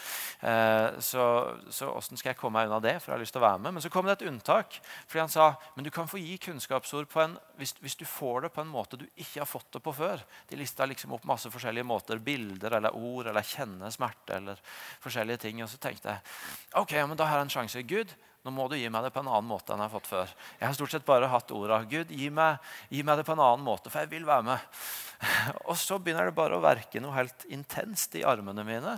Eh, 0.44 0.98
så, 1.04 1.26
så 1.72 1.88
åssen 1.92 2.20
skal 2.20 2.32
jeg 2.32 2.40
komme 2.40 2.60
meg 2.60 2.68
unna 2.68 2.82
det? 2.84 2.98
For 3.00 3.12
jeg 3.12 3.16
har 3.16 3.22
lyst 3.24 3.36
til 3.36 3.40
å 3.40 3.46
være 3.46 3.62
med. 3.64 3.76
Men 3.76 3.84
så 3.84 3.90
kom 3.92 4.08
det 4.08 4.18
et 4.18 4.26
unntak. 4.28 4.76
fordi 5.06 5.22
han 5.22 5.32
sa 5.32 5.46
men 5.74 5.86
du 5.86 5.90
kan 5.94 6.10
få 6.10 6.20
gi 6.20 6.36
kunnskapsord 6.42 7.16
en, 7.22 7.38
hvis, 7.56 7.74
hvis, 7.80 7.96
du 7.96 8.04
får 8.08 8.46
det 8.46 8.52
på 8.52 8.64
en 8.64 8.72
måte 8.72 8.98
du 9.00 9.06
ikke 9.14 9.40
har 9.40 9.48
fått 9.48 9.72
det 9.72 9.82
på 9.84 9.94
før. 9.96 10.20
De 10.50 10.58
lista 10.60 10.86
liksom 10.88 11.14
opp 11.16 11.24
masse 11.28 11.50
forskjellige 11.52 11.88
måter. 11.88 12.20
Bilder 12.20 12.76
eller 12.78 12.96
ord 12.96 13.30
eller 13.32 13.46
kjenne 13.46 13.88
smerte 13.94 14.36
eller 14.36 14.60
forskjellige 15.00 15.46
ting. 15.46 15.64
Og 15.64 15.72
så 15.72 15.80
tenkte 15.80 16.12
jeg 16.12 16.82
ok, 16.82 16.98
men 17.08 17.16
da 17.16 17.30
har 17.30 17.40
jeg 17.40 17.48
en 17.48 17.56
sjanse. 17.56 17.86
Gud, 17.88 18.12
nå 18.42 18.50
må 18.50 18.66
du 18.66 18.74
gi 18.74 18.88
meg 18.90 19.04
det 19.06 19.12
på 19.14 19.22
en 19.22 19.30
annen 19.30 19.46
måte 19.46 19.70
enn 19.70 19.78
jeg 19.78 19.86
har 19.86 19.92
fått 19.92 20.10
før. 20.10 20.32
Jeg 20.58 20.66
har 20.66 20.74
stort 20.74 20.94
sett 20.94 21.06
bare 21.06 21.30
hatt 21.30 21.52
orda. 21.54 21.78
Gud, 21.86 22.10
gi 22.10 22.26
meg, 22.34 22.58
gi 22.90 23.04
meg 23.06 23.20
det 23.20 23.26
på 23.28 23.36
en 23.36 23.44
annen 23.44 23.62
måte, 23.62 23.90
for 23.92 24.02
jeg 24.02 24.10
vil 24.10 24.26
være 24.26 24.46
med. 24.48 24.80
Og 25.70 25.76
så 25.78 26.00
begynner 26.02 26.26
det 26.26 26.34
bare 26.34 26.58
å 26.58 26.64
verke 26.64 27.02
noe 27.02 27.14
helt 27.14 27.46
intenst 27.54 28.18
i 28.18 28.24
armene 28.26 28.66
mine. 28.66 28.96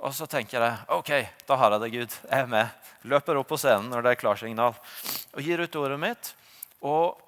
Og 0.00 0.14
så 0.16 0.28
tenker 0.30 0.62
jeg 0.62 0.78
ok, 0.94 1.10
da 1.48 1.58
har 1.60 1.74
jeg 1.74 1.82
det, 1.82 1.90
Gud. 1.96 2.14
Jeg 2.30 2.44
er 2.46 2.52
med. 2.54 2.86
Løper 3.10 3.40
opp 3.40 3.50
på 3.50 3.58
scenen 3.60 3.90
når 3.92 4.06
det 4.06 4.14
er 4.14 4.22
klarsignal. 4.22 4.78
Og 5.34 5.44
gir 5.44 5.60
ut 5.60 5.80
ordet 5.82 5.98
mitt. 6.00 6.32
Og 6.86 7.18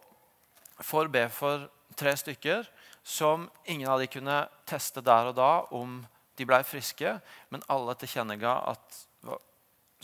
får 0.83 1.11
be 1.13 1.27
for 1.35 1.67
tre 1.99 2.15
stykker 2.17 2.65
som 3.03 3.49
ingen 3.67 3.91
av 3.91 4.01
de 4.01 4.09
kunne 4.11 4.45
teste 4.69 5.03
der 5.05 5.33
og 5.33 5.37
da 5.37 5.53
om 5.75 6.01
de 6.39 6.47
ble 6.49 6.63
friske, 6.65 7.19
men 7.53 7.65
alle 7.71 7.95
tilkjennega 7.99 8.55
at 8.73 9.03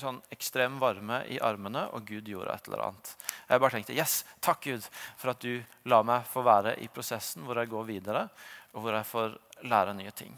sånn 0.00 0.20
ekstrem 0.34 0.78
varme 0.80 1.22
i 1.30 1.40
armene, 1.42 1.86
og 1.94 2.06
Gud 2.08 2.28
gjorde 2.30 2.54
et 2.54 2.70
eller 2.70 2.84
annet. 2.88 3.12
Jeg 3.48 3.62
bare 3.62 3.76
tenkte 3.76 3.96
yes, 3.96 4.20
takk 4.44 4.62
Gud 4.66 4.86
for 5.18 5.32
at 5.32 5.42
du 5.42 5.62
la 5.90 6.02
meg 6.06 6.28
få 6.28 6.44
være 6.46 6.76
i 6.82 6.88
prosessen 6.92 7.46
hvor 7.46 7.60
jeg 7.60 7.72
går 7.72 7.88
videre, 7.88 8.28
og 8.74 8.84
hvor 8.84 8.96
jeg 8.96 9.08
får 9.08 9.36
lære 9.68 9.96
nye 9.98 10.14
ting. 10.14 10.34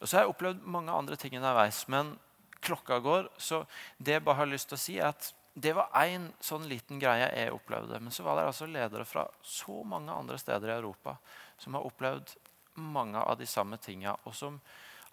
Og 0.00 0.06
så 0.08 0.16
har 0.16 0.24
jeg 0.24 0.34
opplevd 0.34 0.64
mange 0.64 0.94
andre 0.94 1.18
ting 1.20 1.36
underveis, 1.36 1.82
men 1.92 2.14
klokka 2.60 3.00
går. 3.04 3.28
Så 3.36 3.64
det 3.98 4.18
jeg 4.18 4.24
bare 4.24 4.42
har 4.42 4.50
lyst 4.50 4.70
til 4.70 4.78
å 4.78 4.80
si, 4.80 4.98
er 5.00 5.12
at 5.12 5.32
det 5.60 5.72
var 5.76 5.90
én 5.98 6.28
sånn 6.44 6.68
liten 6.70 7.00
greie 7.02 7.26
jeg 7.34 7.54
opplevde. 7.54 7.98
Men 8.00 8.14
så 8.14 8.24
var 8.24 8.38
det 8.38 8.46
altså 8.48 8.68
ledere 8.70 9.04
fra 9.08 9.26
så 9.42 9.80
mange 9.84 10.14
andre 10.14 10.38
steder 10.40 10.70
i 10.70 10.78
Europa 10.78 11.16
som 11.60 11.76
har 11.76 11.88
opplevd 11.88 12.36
mange 12.80 13.20
av 13.20 13.36
de 13.36 13.48
samme 13.50 13.76
tinga, 13.82 14.14
og 14.24 14.34
som 14.36 14.60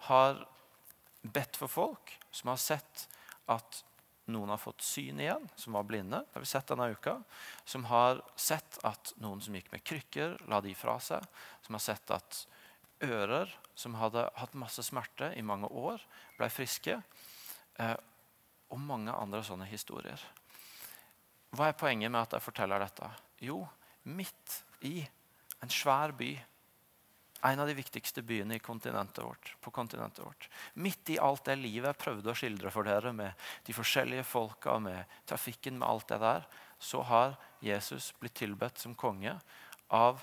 har 0.08 0.38
bedt 1.22 1.58
for 1.58 1.68
folk, 1.68 2.14
som 2.30 2.52
har 2.52 2.60
sett 2.62 3.08
at 3.50 3.82
noen 4.28 4.52
har 4.52 4.60
fått 4.60 4.84
syn 4.84 5.20
igjen, 5.20 5.48
som 5.56 5.76
var 5.76 5.86
blinde. 5.88 6.22
har 6.32 6.40
vi 6.40 6.46
sett 6.46 6.66
denne 6.68 6.90
uka. 6.92 7.16
Som 7.64 7.84
har 7.88 8.22
sett 8.36 8.78
at 8.84 9.14
noen 9.16 9.40
som 9.40 9.56
gikk 9.56 9.72
med 9.72 9.84
krykker, 9.84 10.36
la 10.48 10.60
de 10.60 10.74
fra 10.76 10.98
seg. 11.00 11.24
Som 11.64 11.78
har 11.78 11.84
sett 11.84 12.10
at 12.14 12.42
ører 13.04 13.50
som 13.78 13.94
hadde 13.94 14.26
hatt 14.34 14.56
masse 14.58 14.82
smerte 14.82 15.32
i 15.38 15.42
mange 15.42 15.70
år, 15.70 16.02
ble 16.38 16.50
friske. 16.50 16.98
Eh, 17.78 17.96
og 18.68 18.80
mange 18.84 19.14
andre 19.14 19.42
sånne 19.46 19.68
historier. 19.70 20.20
hva 21.56 21.70
er 21.70 21.78
poenget 21.80 22.10
med 22.12 22.20
at 22.20 22.34
jeg 22.36 22.44
forteller 22.44 22.82
dette? 22.82 23.08
Jo, 23.40 23.62
midt 24.04 24.62
i 24.84 25.00
en 25.62 25.70
svær 25.72 26.12
by, 26.12 26.34
en 27.46 27.60
av 27.62 27.68
de 27.70 27.74
viktigste 27.78 28.22
byene 28.26 28.58
kontinentet 28.58 29.22
vårt, 29.24 29.52
på 29.62 29.70
kontinentet 29.70 30.24
vårt, 30.24 30.48
midt 30.74 31.10
i 31.14 31.18
alt 31.22 31.44
det 31.46 31.58
livet 31.60 31.92
jeg 31.92 32.02
prøvde 32.02 32.32
å 32.32 32.36
skildre 32.38 32.72
for 32.74 32.88
dere, 32.88 33.12
med 33.14 33.48
de 33.66 33.76
forskjellige 33.76 34.26
folka, 34.26 34.78
med 34.82 35.18
trafikken, 35.28 35.78
med 35.78 35.88
alt 35.88 36.08
det 36.10 36.18
der, 36.22 36.48
så 36.78 37.02
har 37.06 37.38
Jesus 37.62 38.10
blitt 38.18 38.38
tilbedt 38.38 38.78
som 38.82 38.96
konge 38.98 39.36
av 39.94 40.22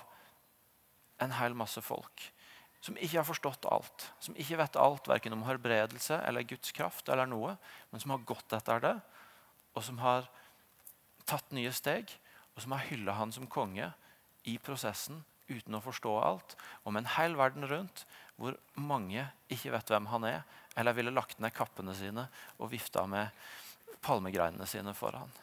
en 1.20 1.32
hel 1.38 1.56
masse 1.56 1.80
folk 1.84 2.30
som 2.86 2.96
ikke 3.00 3.18
har 3.18 3.26
forstått 3.26 3.66
alt, 3.72 4.04
som 4.22 4.36
ikke 4.38 4.60
vet 4.60 4.76
alt 4.78 5.08
verken 5.10 5.34
om 5.34 5.42
helbredelse 5.48 6.20
eller 6.28 6.46
Guds 6.46 6.70
kraft, 6.76 7.08
eller 7.10 7.26
noe, 7.26 7.56
men 7.90 8.02
som 8.02 8.12
har 8.14 8.26
gått 8.28 8.52
etter 8.54 8.82
det, 8.84 8.94
og 9.74 9.82
som 9.82 9.98
har 9.98 10.28
tatt 11.26 11.50
nye 11.56 11.72
steg, 11.74 12.12
og 12.54 12.62
som 12.62 12.76
har 12.76 12.86
hylla 12.86 13.16
han 13.18 13.34
som 13.34 13.48
konge 13.50 13.88
i 14.46 14.54
prosessen 14.62 15.24
uten 15.48 15.78
å 15.78 15.82
forstå 15.84 16.12
alt, 16.20 16.56
med 16.86 17.04
en 17.04 17.12
hel 17.16 17.36
verden 17.38 17.66
rundt 17.70 18.04
hvor 18.36 18.56
mange 18.74 19.24
ikke 19.52 19.72
vet 19.72 19.90
hvem 19.90 20.08
han 20.12 20.26
er, 20.28 20.40
eller 20.76 20.96
ville 20.96 21.14
lagt 21.14 21.40
ned 21.40 21.54
kappene 21.56 21.94
sine 21.96 22.26
og 22.58 22.70
vifta 22.72 23.06
med 23.08 23.32
palmegreinene 24.04 24.66
sine 24.68 24.92
for 24.96 25.16
han. 25.16 25.36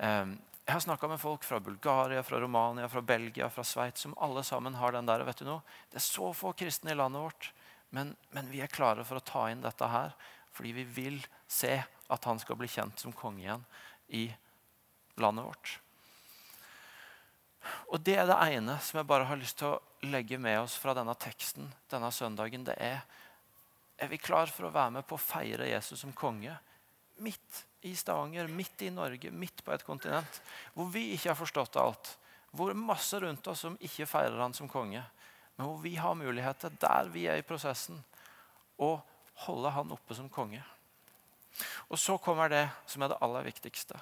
Um, 0.00 0.32
jeg 0.66 0.76
har 0.76 0.82
snakka 0.84 1.08
med 1.10 1.18
folk 1.18 1.44
fra 1.46 1.58
Bulgaria, 1.60 2.22
fra 2.22 2.40
Romania, 2.40 2.88
fra 2.88 3.02
Belgia, 3.02 3.48
fra 3.50 3.64
Sveits 3.66 4.04
som 4.04 4.14
alle 4.22 4.42
sammen 4.46 4.76
har 4.78 4.92
den 4.94 5.06
der. 5.08 5.24
vet 5.26 5.40
du 5.42 5.48
noe? 5.48 5.64
Det 5.90 5.98
er 5.98 6.04
så 6.04 6.32
få 6.36 6.52
kristne 6.54 6.92
i 6.92 6.98
landet 6.98 7.22
vårt, 7.24 7.52
men, 7.90 8.14
men, 8.30 8.50
vi 8.52 8.60
er 8.62 8.70
klare 8.70 9.02
for 9.04 9.18
å 9.18 9.24
ta 9.24 9.48
inn 9.50 9.64
dette 9.64 9.88
her 9.90 10.14
fordi 10.54 10.72
vi 10.74 10.84
vil 10.84 11.18
se 11.50 11.72
at 12.10 12.26
han 12.26 12.38
skal 12.42 12.58
bli 12.58 12.68
kjent 12.70 13.02
som 13.02 13.14
konge 13.14 13.42
igjen 13.42 13.64
i 14.14 14.24
landet 15.22 15.46
vårt. 15.46 15.74
Og 17.92 18.00
Det 18.00 18.16
er 18.16 18.26
det 18.28 18.38
ene 18.54 18.78
som 18.80 19.00
jeg 19.00 19.08
bare 19.08 19.28
har 19.28 19.38
lyst 19.40 19.58
til 19.60 19.74
å 19.74 20.08
legge 20.08 20.38
med 20.40 20.62
oss 20.62 20.78
fra 20.80 20.94
denne 20.96 21.14
teksten 21.20 21.68
denne 21.90 22.10
søndagen. 22.14 22.64
Det 22.64 22.76
er 22.78 23.02
er 24.00 24.08
vi 24.08 24.16
klar 24.16 24.48
for 24.48 24.64
å 24.64 24.72
være 24.72 24.94
med 24.94 25.04
på 25.04 25.18
å 25.18 25.20
feire 25.20 25.68
Jesus 25.68 26.00
som 26.00 26.12
konge 26.16 26.54
midt 27.20 27.64
i 27.84 27.92
Stavanger, 27.96 28.48
midt 28.48 28.82
i 28.86 28.90
Norge, 28.92 29.30
midt 29.30 29.60
på 29.64 29.74
et 29.74 29.84
kontinent, 29.84 30.40
hvor 30.72 30.88
vi 30.92 31.10
ikke 31.14 31.32
har 31.32 31.38
forstått 31.38 31.76
alt. 31.80 32.14
Hvor 32.56 32.72
masse 32.74 33.20
rundt 33.20 33.46
oss 33.52 33.62
som 33.66 33.76
ikke 33.84 34.08
feirer 34.08 34.40
han 34.40 34.56
som 34.56 34.68
konge. 34.68 35.02
Men 35.56 35.68
hvor 35.68 35.78
vi 35.84 35.94
har 36.00 36.16
muligheter, 36.16 36.72
der 36.80 37.10
vi 37.12 37.26
er 37.28 37.40
i 37.40 37.46
prosessen, 37.46 38.00
å 38.80 38.94
holde 39.44 39.72
han 39.76 39.92
oppe 39.92 40.16
som 40.16 40.32
konge. 40.32 40.62
Og 41.92 42.00
så 42.00 42.16
kommer 42.22 42.48
det 42.48 42.64
som 42.88 43.04
er 43.04 43.12
det 43.12 43.20
aller 43.20 43.44
viktigste. 43.46 44.00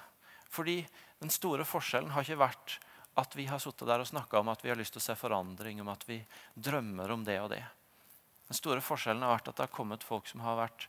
Fordi 0.49 0.79
den 1.19 1.31
store 1.33 1.67
forskjellen 1.67 2.15
har 2.15 2.23
ikke 2.23 2.39
vært 2.39 2.79
at 3.19 3.35
vi 3.35 3.45
har 3.49 3.61
sittet 3.61 3.87
der 3.87 4.01
og 4.01 4.09
snakka 4.09 4.39
om 4.39 4.51
at 4.51 4.63
vi 4.63 4.71
har 4.71 4.79
lyst 4.79 4.95
til 4.95 5.03
å 5.03 5.07
se 5.09 5.15
forandring, 5.19 5.81
om 5.83 5.91
at 5.91 6.05
vi 6.07 6.21
drømmer 6.55 7.11
om 7.13 7.25
det 7.27 7.37
og 7.43 7.51
det. 7.53 7.63
Den 8.49 8.57
store 8.57 8.81
forskjellen 8.81 9.23
har 9.25 9.35
vært 9.35 9.51
at 9.51 9.59
det 9.59 9.67
har 9.67 9.75
kommet 9.75 10.05
folk 10.05 10.29
som 10.29 10.41
har 10.41 10.57
vært 10.57 10.87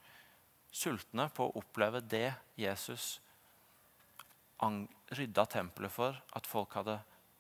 sultne 0.73 1.27
på 1.35 1.49
å 1.49 1.59
oppleve 1.61 2.01
det 2.01 2.31
Jesus 2.61 3.19
rydda 5.17 5.47
tempelet 5.51 5.93
for 5.93 6.17
at, 6.37 6.49
hadde, 6.75 6.99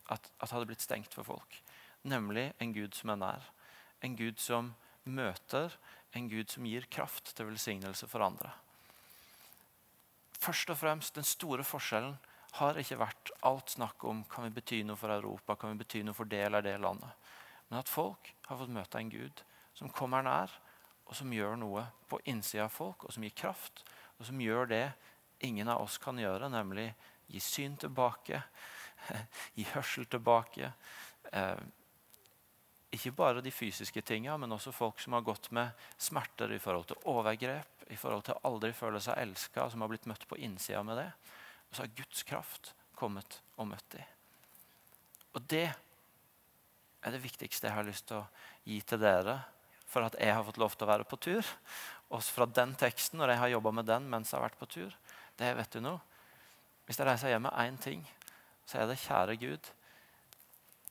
at, 0.09 0.31
at 0.41 0.53
hadde 0.53 0.69
blitt 0.71 0.85
stengt 0.85 1.15
for 1.15 1.27
folk. 1.29 1.59
Nemlig 2.03 2.51
en 2.59 2.73
Gud 2.73 2.97
som 2.97 3.13
er 3.13 3.21
nær. 3.21 3.51
En 4.01 4.17
Gud 4.17 4.41
som 4.41 4.73
møter, 5.05 5.75
en 6.17 6.29
Gud 6.33 6.51
som 6.51 6.67
gir 6.67 6.89
kraft 6.91 7.35
til 7.37 7.51
velsignelse 7.51 8.09
for 8.09 8.25
andre. 8.25 8.53
Først 10.41 10.73
og 10.73 10.81
fremst, 10.81 11.15
Den 11.15 11.29
store 11.29 11.65
forskjellen 11.65 12.17
har 12.59 12.79
ikke 12.81 12.99
vært 12.99 13.31
alt 13.47 13.71
snakk 13.77 14.05
om 14.09 14.25
kan 14.31 14.47
vi 14.47 14.55
bety 14.57 14.81
noe 14.87 14.99
for 14.99 15.13
Europa, 15.15 15.57
kan 15.57 15.75
vi 15.75 15.85
bety 15.85 16.03
noe 16.07 16.17
for 16.17 16.29
det 16.29 16.43
eller 16.49 16.65
det 16.67 16.77
landet. 16.83 17.31
Men 17.69 17.81
at 17.83 17.91
folk 17.91 18.33
har 18.49 18.59
fått 18.59 18.75
møte 18.75 18.99
en 18.99 19.13
Gud 19.13 19.45
som 19.79 19.93
kommer 19.95 20.25
nær, 20.27 20.53
og 21.07 21.17
som 21.19 21.33
gjør 21.35 21.57
noe 21.59 21.85
på 22.11 22.21
innsida 22.31 22.67
av 22.67 22.75
folk, 22.75 23.05
og 23.07 23.15
som 23.15 23.25
gir 23.27 23.35
kraft, 23.35 23.85
og 24.19 24.27
som 24.29 24.41
gjør 24.43 24.71
det 24.71 24.85
ingen 25.47 25.71
av 25.71 25.83
oss 25.83 25.99
kan 26.03 26.19
gjøre, 26.19 26.51
nemlig 26.53 26.91
gi 27.31 27.43
syn 27.43 27.77
tilbake, 27.81 28.43
gi 29.57 29.67
hørsel 29.73 30.07
tilbake. 30.11 30.73
Eh, 31.33 31.63
ikke 32.95 33.15
bare 33.15 33.43
de 33.43 33.53
fysiske 33.55 34.03
tinga, 34.03 34.37
men 34.37 34.53
også 34.53 34.75
folk 34.75 34.99
som 35.03 35.15
har 35.15 35.27
gått 35.27 35.51
med 35.55 35.71
smerter 35.99 36.51
i 36.53 36.59
forhold 36.63 36.91
til 36.91 37.07
overgrep, 37.11 37.87
i 37.91 37.99
forhold 37.99 38.27
til 38.27 38.43
aldri 38.47 38.73
føle 38.75 39.01
seg 39.03 39.19
elska, 39.23 39.69
som 39.71 39.83
har 39.83 39.91
blitt 39.91 40.09
møtt 40.11 40.27
på 40.31 40.39
innsida 40.43 40.83
med 40.87 40.99
det. 40.99 41.11
Og 41.71 41.77
så 41.77 41.85
har 41.85 41.95
Guds 41.97 42.23
kraft 42.27 42.73
kommet 42.99 43.41
og 43.57 43.71
møtt 43.71 43.87
dem. 43.95 44.05
Og 45.39 45.47
det 45.51 45.69
er 47.01 47.15
det 47.15 47.23
viktigste 47.23 47.69
jeg 47.69 47.77
har 47.77 47.87
lyst 47.87 48.09
til 48.11 48.21
å 48.21 48.29
gi 48.67 48.81
til 48.83 49.01
dere 49.01 49.39
for 49.91 50.07
at 50.07 50.17
jeg 50.21 50.35
har 50.35 50.45
fått 50.47 50.61
lov 50.61 50.75
til 50.75 50.87
å 50.87 50.91
være 50.91 51.07
på 51.09 51.19
tur. 51.23 51.47
Også 52.15 52.35
fra 52.35 52.47
den 52.47 52.75
teksten, 52.79 53.19
når 53.19 53.35
jeg 53.35 53.43
har 53.43 53.53
jobba 53.55 53.73
med 53.79 53.89
den 53.89 54.07
mens 54.11 54.31
jeg 54.31 54.39
har 54.39 54.49
vært 54.49 54.59
på 54.61 54.69
tur. 54.71 54.95
Det 55.39 55.51
vet 55.57 55.75
du 55.75 55.83
nå. 55.83 55.97
Hvis 56.87 56.99
jeg 56.99 57.07
reiser 57.07 57.33
hjem 57.33 57.47
med 57.47 57.59
én 57.63 57.79
ting, 57.79 58.03
så 58.67 58.83
er 58.83 58.91
det 58.91 58.99
kjære 59.03 59.39
Gud. 59.41 59.71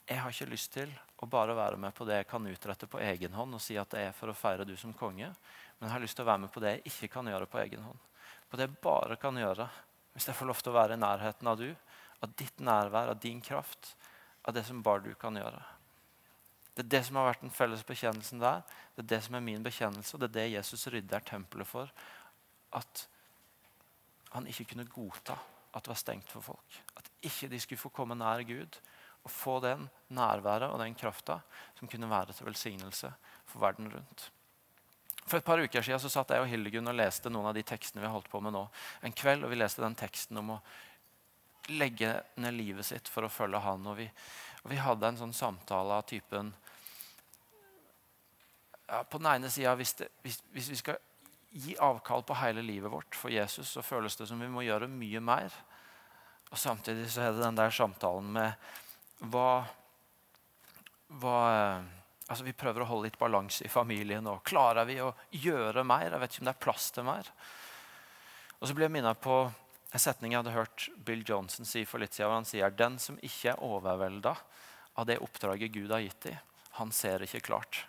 Jeg 0.09 0.19
har 0.23 0.33
ikke 0.33 0.51
lyst 0.51 0.71
til 0.73 0.91
å 1.19 1.27
bare 1.29 1.55
være 1.55 1.77
med 1.79 1.93
på 1.95 2.07
det 2.07 2.21
jeg 2.21 2.29
kan 2.31 2.47
utrette 2.47 2.87
på 2.89 3.01
egen 3.03 3.35
hånd 3.35 3.57
og 3.57 3.61
si 3.63 3.75
at 3.77 3.91
det 3.91 4.05
er 4.07 4.15
for 4.15 4.31
å 4.31 4.37
feire 4.37 4.65
du 4.67 4.73
som 4.79 4.95
konge, 4.95 5.27
men 5.27 5.87
jeg 5.87 5.93
har 5.93 6.03
lyst 6.03 6.17
til 6.17 6.25
å 6.25 6.29
være 6.31 6.43
med 6.45 6.53
på 6.53 6.63
det 6.63 6.71
jeg 6.71 6.85
ikke 6.89 7.11
kan 7.17 7.29
gjøre 7.29 7.49
på 7.51 7.59
egen 7.61 7.83
hånd. 7.83 8.07
På 8.49 8.57
det 8.57 8.65
jeg 8.65 8.79
bare 8.81 9.19
kan 9.21 9.37
gjøre 9.37 9.67
hvis 10.13 10.27
jeg 10.29 10.37
får 10.37 10.49
lov 10.49 10.61
til 10.61 10.73
å 10.73 10.77
være 10.77 10.97
i 10.97 11.01
nærheten 11.01 11.49
av 11.51 11.59
du, 11.59 11.67
av 12.19 12.31
ditt 12.39 12.63
nærvær, 12.63 13.11
av 13.13 13.19
din 13.21 13.41
kraft, 13.41 13.93
av 14.43 14.55
det 14.55 14.65
som 14.67 14.81
bare 14.83 15.05
du 15.05 15.13
kan 15.19 15.35
gjøre. 15.37 15.61
Det 16.75 16.85
er 16.85 16.91
det 16.95 17.03
som 17.07 17.19
har 17.19 17.29
vært 17.29 17.43
den 17.43 17.53
felles 17.53 17.83
bekjennelsen 17.83 18.39
der. 18.39 18.61
Det 18.95 19.03
er 19.03 19.09
det 19.15 19.21
som 19.25 19.35
er 19.35 19.43
min 19.43 19.63
bekjennelse, 19.65 20.15
og 20.15 20.21
det 20.21 20.29
er 20.29 20.35
det 20.37 20.45
Jesus 20.53 20.87
rydder 20.87 21.25
tempelet 21.27 21.67
for. 21.67 21.91
At 22.75 23.05
han 24.31 24.47
ikke 24.47 24.69
kunne 24.71 24.87
godta 24.87 25.35
at 25.73 25.83
det 25.83 25.91
var 25.91 25.99
stengt 25.99 26.31
for 26.31 26.45
folk. 26.45 26.79
At 26.97 27.09
ikke 27.25 27.49
de 27.51 27.59
skulle 27.61 27.81
få 27.81 27.91
komme 27.93 28.17
nær 28.17 28.41
Gud 28.47 28.79
og 29.25 29.31
få 29.33 29.57
den 29.63 29.87
nærværet 30.15 30.71
og 30.71 30.79
den 30.81 30.95
krafta 30.97 31.39
som 31.77 31.89
kunne 31.91 32.09
være 32.09 32.33
til 32.33 32.47
velsignelse 32.47 33.11
for 33.45 33.61
verden 33.61 33.91
rundt. 33.91 34.29
For 35.29 35.37
et 35.37 35.45
par 35.45 35.61
uker 35.61 35.85
siden 35.85 36.01
så 36.01 36.09
satt 36.09 36.31
jeg 36.33 36.41
og 36.41 36.49
Hildegunn 36.49 36.89
og 36.89 36.97
leste 36.97 37.29
noen 37.29 37.51
av 37.51 37.57
de 37.57 37.61
tekstene 37.65 38.01
vi 38.01 38.07
har 38.07 38.15
holdt 38.15 38.31
på 38.31 38.41
med 38.41 38.55
nå. 38.55 38.63
En 39.05 39.13
kveld, 39.13 39.45
og 39.45 39.51
Vi 39.51 39.59
leste 39.59 39.83
den 39.83 39.97
teksten 39.97 40.41
om 40.41 40.55
å 40.55 40.61
legge 41.69 42.15
ned 42.41 42.55
livet 42.57 42.87
sitt 42.87 43.11
for 43.11 43.27
å 43.27 43.29
følge 43.29 43.61
Han. 43.61 43.85
og 43.91 43.99
Vi, 43.99 44.07
og 44.63 44.71
vi 44.71 44.79
hadde 44.81 45.11
en 45.11 45.19
sånn 45.19 45.35
samtale 45.37 45.99
av 45.99 46.07
typen 46.09 46.49
ja, 48.87 49.03
På 49.03 49.21
den 49.21 49.29
ene 49.35 49.51
sida, 49.53 49.75
hvis, 49.77 49.93
hvis, 50.23 50.41
hvis, 50.49 50.71
vi 50.73 50.79
skal 50.81 50.97
gi 51.49 51.75
avkall 51.77 52.25
på 52.25 52.37
hele 52.41 52.63
livet 52.65 52.89
vårt 52.89 53.17
for 53.17 53.29
Jesus, 53.29 53.69
så 53.69 53.85
føles 53.85 54.17
det 54.17 54.25
som 54.29 54.41
vi 54.41 54.49
må 54.49 54.65
gjøre 54.65 54.89
mye 54.89 55.21
mer. 55.21 55.53
Og 56.49 56.57
Samtidig 56.57 57.05
så 57.13 57.27
er 57.27 57.35
det 57.35 57.45
den 57.45 57.57
der 57.57 57.73
samtalen 57.73 58.33
med 58.33 59.29
hva, 59.29 59.61
hva 61.21 61.39
altså 62.29 62.45
Vi 62.45 62.53
prøver 62.53 62.85
å 62.85 62.89
holde 62.89 63.09
litt 63.09 63.19
balanse 63.19 63.65
i 63.65 63.71
familien. 63.71 64.27
og 64.29 64.43
Klarer 64.45 64.85
vi 64.85 64.99
å 65.01 65.09
gjøre 65.33 65.83
mer? 65.83 66.11
Jeg 66.13 66.21
vet 66.21 66.35
ikke 66.35 66.43
om 66.43 66.49
det 66.49 66.55
er 66.55 66.65
plass 66.65 66.91
til 66.95 67.07
mer. 67.07 67.31
Og 68.59 68.67
så 68.67 68.75
blir 68.75 68.85
jeg 68.85 68.95
minnet 68.97 69.21
på 69.23 69.41
en 69.89 70.01
setning 70.01 70.33
jeg 70.33 70.43
hadde 70.43 70.53
hørt 70.53 70.89
Bill 71.05 71.23
Johnson 71.25 71.65
si 71.65 71.85
for 71.89 72.01
litt 72.01 72.13
siden. 72.13 72.41
Han 72.41 72.47
sier 72.47 72.73
den 72.75 72.99
som 73.01 73.17
ikke 73.25 73.55
er 73.55 73.63
overvelda 73.65 74.35
av 74.99 75.07
det 75.09 75.17
oppdraget 75.23 75.71
Gud 75.73 75.93
har 75.93 76.03
gitt 76.03 76.27
deg, 76.27 76.37
han 76.77 76.91
ser 76.91 77.23
ikke 77.23 77.41
klart. 77.47 77.85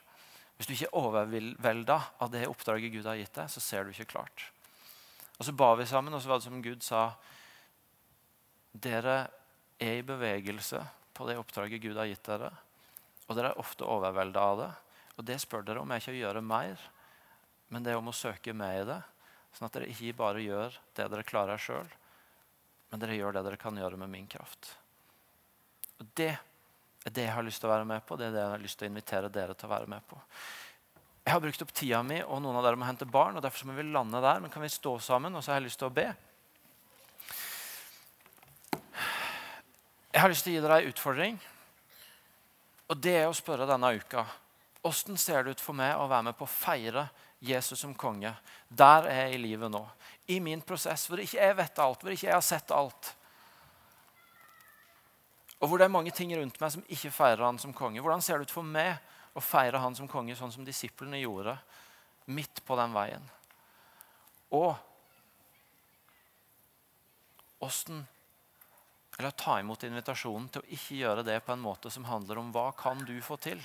Hvis 0.56 0.68
du 0.68 0.74
ikke 0.74 0.88
er 0.90 1.00
overvelda 1.00 1.96
av 2.22 2.30
det 2.32 2.46
oppdraget 2.48 2.92
Gud 2.94 3.08
har 3.08 3.18
gitt 3.18 3.34
deg, 3.34 3.50
så 3.50 3.62
ser 3.64 3.84
du 3.84 3.92
ikke 3.92 4.12
klart. 4.12 4.46
Og 5.40 5.46
Så 5.48 5.52
ba 5.56 5.74
vi 5.74 5.86
sammen, 5.88 6.14
og 6.14 6.22
så 6.22 6.28
var 6.28 6.38
det 6.38 6.46
som 6.46 6.62
Gud 6.62 6.82
sa 6.84 7.10
Dere 8.70 9.16
er 9.80 9.96
i 9.98 10.06
bevegelse 10.06 10.78
på 11.16 11.26
det 11.26 11.38
oppdraget 11.40 11.82
Gud 11.82 11.96
har 11.98 12.06
gitt 12.06 12.28
dere. 12.28 12.52
Og 13.30 13.38
dere 13.38 13.52
er 13.52 13.62
ofte 13.62 13.86
overvelda 13.86 14.42
av 14.42 14.58
det. 14.58 14.70
Og 15.16 15.26
det 15.28 15.38
spør 15.38 15.62
dere 15.66 15.84
om 15.84 15.90
er 15.92 16.02
ikke 16.02 16.16
å 16.16 16.18
gjøre 16.18 16.42
mer, 16.42 16.82
men 17.70 17.84
det 17.86 17.92
er 17.92 18.00
om 18.00 18.10
å 18.10 18.16
søke 18.16 18.54
med 18.56 18.80
i 18.80 18.86
det. 18.88 18.98
Sånn 19.54 19.68
at 19.68 19.76
dere 19.76 19.90
ikke 19.90 20.16
bare 20.18 20.42
gjør 20.42 20.74
det 20.98 21.06
dere 21.12 21.26
klarer 21.26 21.60
sjøl, 21.60 21.86
men 22.90 23.02
dere 23.02 23.18
gjør 23.18 23.36
det 23.36 23.44
dere 23.46 23.60
kan 23.60 23.78
gjøre 23.78 23.98
med 24.00 24.10
min 24.10 24.26
kraft. 24.30 24.72
Og 26.00 26.08
Det 26.16 26.32
er 26.32 27.14
det 27.14 27.26
jeg 27.28 27.36
har 27.36 27.46
lyst 27.46 27.62
til 27.62 27.70
å 27.70 27.74
være 27.74 27.86
med 27.88 28.02
på. 28.06 28.16
Det 28.18 28.26
er 28.26 28.34
det 28.34 28.42
jeg 28.42 28.54
har 28.54 28.64
lyst 28.64 28.80
til 28.80 28.88
å 28.88 28.90
invitere 28.90 29.30
dere 29.32 29.54
til 29.54 29.68
å 29.68 29.74
være 29.74 29.90
med 29.90 30.04
på. 30.08 30.18
Jeg 31.20 31.34
har 31.36 31.44
brukt 31.44 31.62
opp 31.62 31.72
tida 31.76 32.00
mi, 32.02 32.18
og 32.24 32.42
noen 32.42 32.58
av 32.58 32.64
dere 32.66 32.80
må 32.80 32.88
hente 32.88 33.06
barn. 33.06 33.36
og 33.36 33.44
Derfor 33.44 33.68
må 33.68 33.76
vi 33.76 33.86
lande 33.86 34.20
der. 34.24 34.40
Men 34.40 34.50
kan 34.50 34.64
vi 34.64 34.72
stå 34.72 34.96
sammen? 35.04 35.36
Og 35.36 35.44
så 35.44 35.52
har 35.52 35.60
jeg 35.60 35.68
lyst 35.68 35.80
til 35.80 35.90
å 35.90 35.94
be. 35.94 36.08
Jeg 40.10 40.22
har 40.24 40.32
lyst 40.32 40.42
til 40.44 40.54
å 40.54 40.56
gi 40.56 40.62
dere 40.64 40.80
en 40.80 40.90
utfordring. 40.90 41.40
Og 42.90 42.98
det 42.98 43.14
er 43.20 43.28
å 43.30 43.36
spørre 43.36 43.68
denne 43.70 43.92
uka 43.94 44.24
Hvordan 44.80 45.18
ser 45.20 45.44
det 45.44 45.54
ut 45.54 45.62
for 45.62 45.76
meg 45.76 45.92
å 46.00 46.08
være 46.08 46.30
med 46.30 46.36
på 46.38 46.46
å 46.46 46.50
feire 46.50 47.04
Jesus 47.44 47.82
som 47.82 47.92
konge? 47.94 48.32
Der 48.68 49.06
er 49.10 49.26
jeg 49.26 49.36
i 49.36 49.42
livet 49.42 49.68
nå. 49.72 49.82
I 50.32 50.38
min 50.40 50.62
prosess 50.64 51.04
hvor 51.08 51.20
ikke 51.20 51.36
jeg 51.36 51.56
vet 51.58 51.82
alt, 51.84 52.00
hvor 52.00 52.14
ikke 52.14 52.30
jeg 52.30 52.32
har 52.32 52.46
sett 52.46 52.72
alt. 52.72 53.10
Og 55.60 55.68
hvor 55.68 55.76
det 55.76 55.84
er 55.84 55.92
mange 55.92 56.14
ting 56.16 56.32
rundt 56.32 56.56
meg 56.62 56.72
som 56.72 56.84
ikke 56.88 57.12
feirer 57.12 57.44
han 57.44 57.60
som 57.60 57.74
konge. 57.76 58.00
Hvordan 58.00 58.24
ser 58.24 58.40
det 58.40 58.48
ut 58.48 58.54
for 58.54 58.64
meg 58.64 58.96
å 59.36 59.44
feire 59.44 59.82
han 59.84 59.96
som 59.98 60.08
konge 60.08 60.38
sånn 60.38 60.54
som 60.54 60.64
disiplene 60.64 61.20
gjorde, 61.20 61.58
midt 62.32 62.64
på 62.64 62.80
den 62.80 62.96
veien? 62.96 63.28
Og 64.56 64.72
åssen 67.60 68.00
Eller 69.20 69.30
ta 69.30 69.58
imot 69.60 69.82
invitasjonen 69.84 70.46
til 70.48 70.62
å 70.62 70.68
ikke 70.72 70.94
gjøre 70.96 71.22
det 71.26 71.34
på 71.44 71.52
en 71.52 71.60
måte 71.60 71.90
som 71.92 72.06
handler 72.08 72.38
om 72.40 72.46
hva 72.54 72.70
kan 72.72 73.02
du 73.04 73.18
få 73.20 73.36
til? 73.36 73.60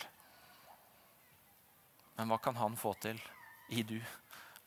Men 2.18 2.28
hva 2.28 2.42
kan 2.44 2.60
han 2.60 2.76
få 2.76 2.92
til 3.00 3.22
i 3.72 3.86
du? 3.88 4.02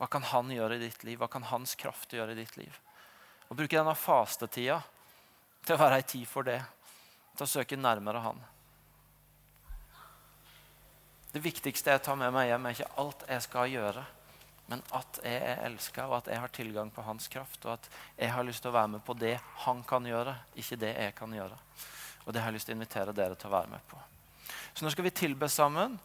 Hva 0.00 0.08
kan 0.08 0.24
han 0.30 0.48
gjøre 0.48 0.78
i 0.78 0.86
ditt 0.86 1.04
liv? 1.04 1.18
Hva 1.20 1.28
kan 1.28 1.44
hans 1.44 1.76
kraft 1.76 2.16
gjøre 2.16 2.32
i 2.32 2.38
ditt 2.40 2.56
liv? 2.56 2.72
Å 3.52 3.56
bruke 3.58 3.76
denne 3.76 3.92
fastetida 4.00 4.78
til 5.66 5.76
å 5.76 5.82
være 5.84 6.00
ei 6.00 6.08
tid 6.08 6.24
for 6.30 6.48
det. 6.48 6.62
Til 7.36 7.44
å 7.44 7.52
søke 7.52 7.76
nærmere 7.76 8.24
han. 8.24 8.40
Det 11.36 11.44
viktigste 11.44 11.92
jeg 11.92 12.06
tar 12.08 12.16
med 12.16 12.32
meg 12.32 12.48
hjem, 12.48 12.64
er 12.64 12.78
ikke 12.78 13.04
alt 13.04 13.28
jeg 13.28 13.44
skal 13.44 13.76
gjøre, 13.76 14.08
men 14.68 14.82
at 14.92 15.20
jeg 15.24 15.38
er 15.40 15.62
elska, 15.64 16.04
og 16.10 16.18
at 16.18 16.26
jeg 16.28 16.40
har 16.42 16.52
tilgang 16.52 16.90
på 16.92 17.04
hans 17.06 17.28
kraft. 17.32 17.62
Og 17.64 17.78
at 17.78 17.88
jeg 18.18 18.32
har 18.34 18.44
lyst 18.44 18.60
til 18.64 18.72
å 18.72 18.76
være 18.76 18.92
med 18.98 19.04
på 19.04 19.16
det 19.16 19.38
han 19.64 19.80
kan 19.88 20.04
gjøre, 20.04 20.34
ikke 20.60 20.76
det 20.82 20.92
jeg 20.92 21.14
kan 21.16 21.32
gjøre. 21.32 21.56
Og 22.26 22.34
det 22.34 22.42
har 22.42 22.52
jeg 22.52 22.58
lyst 22.58 22.68
til 22.68 22.76
å 22.76 22.78
invitere 22.78 23.14
dere 23.16 23.38
til 23.38 23.48
å 23.48 23.54
være 23.56 23.72
med 23.72 23.86
på. 23.88 24.00
Så 24.76 24.84
nå 24.84 24.92
skal 24.92 25.08
vi 25.08 25.14
tilbe 25.16 25.48
sammen. 25.48 25.96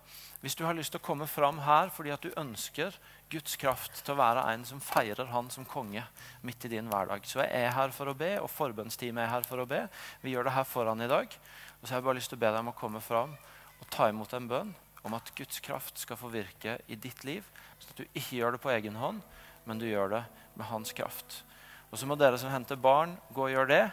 Hvis 0.43 0.55
du 0.59 0.63
har 0.67 0.75
lyst 0.75 0.91
til 0.95 0.99
å 0.99 1.03
komme 1.03 1.27
fram 1.27 1.61
her 1.63 1.91
fordi 1.95 2.11
at 2.11 2.23
du 2.23 2.31
ønsker 2.39 2.95
Guds 3.31 3.55
kraft 3.59 4.01
til 4.03 4.15
å 4.15 4.19
være 4.19 4.43
en 4.51 4.65
som 4.67 4.81
feirer 4.83 5.29
Han 5.31 5.47
som 5.51 5.63
konge 5.67 6.03
midt 6.43 6.67
i 6.67 6.71
din 6.73 6.89
hverdag, 6.91 7.23
så 7.27 7.39
jeg 7.43 7.63
er 7.63 7.71
her 7.71 7.93
for 7.95 8.11
å 8.11 8.15
be, 8.17 8.33
og 8.43 8.51
forbønnsteamet 8.51 9.23
er 9.23 9.31
her 9.31 9.47
for 9.47 9.63
å 9.63 9.67
be. 9.67 9.85
Vi 10.23 10.35
gjør 10.35 10.47
det 10.47 10.55
her 10.55 10.67
foran 10.67 11.03
i 11.03 11.11
dag. 11.11 11.35
Og 11.79 11.85
så 11.87 11.93
har 11.93 12.01
jeg 12.01 12.07
bare 12.07 12.19
lyst 12.19 12.31
til 12.31 12.39
å 12.39 12.43
be 12.43 12.51
deg 12.51 12.63
om 12.63 12.71
å 12.71 12.79
komme 12.79 13.03
fram 13.03 13.35
og 13.79 13.87
ta 13.91 14.07
imot 14.11 14.35
en 14.35 14.47
bønn 14.47 14.75
om 15.03 15.15
at 15.17 15.31
Guds 15.35 15.59
kraft 15.63 15.99
skal 15.99 16.19
få 16.19 16.31
virke 16.33 16.77
i 16.87 16.95
ditt 16.95 17.23
liv. 17.27 17.47
Så 17.79 17.91
at 17.91 17.99
du 17.99 18.05
ikke 18.13 18.39
gjør 18.39 18.55
det 18.55 18.63
på 18.63 18.71
egen 18.73 18.95
hånd, 18.99 19.19
men 19.67 19.79
du 19.79 19.87
gjør 19.87 20.15
det 20.17 20.23
med 20.55 20.67
Hans 20.69 20.93
kraft. 20.95 21.41
Og 21.91 21.99
så 21.99 22.07
må 22.09 22.17
dere 22.17 22.39
som 22.41 22.51
henter 22.51 22.79
barn, 22.79 23.17
gå 23.35 23.45
og 23.45 23.53
gjøre 23.53 23.69
det. 23.69 23.83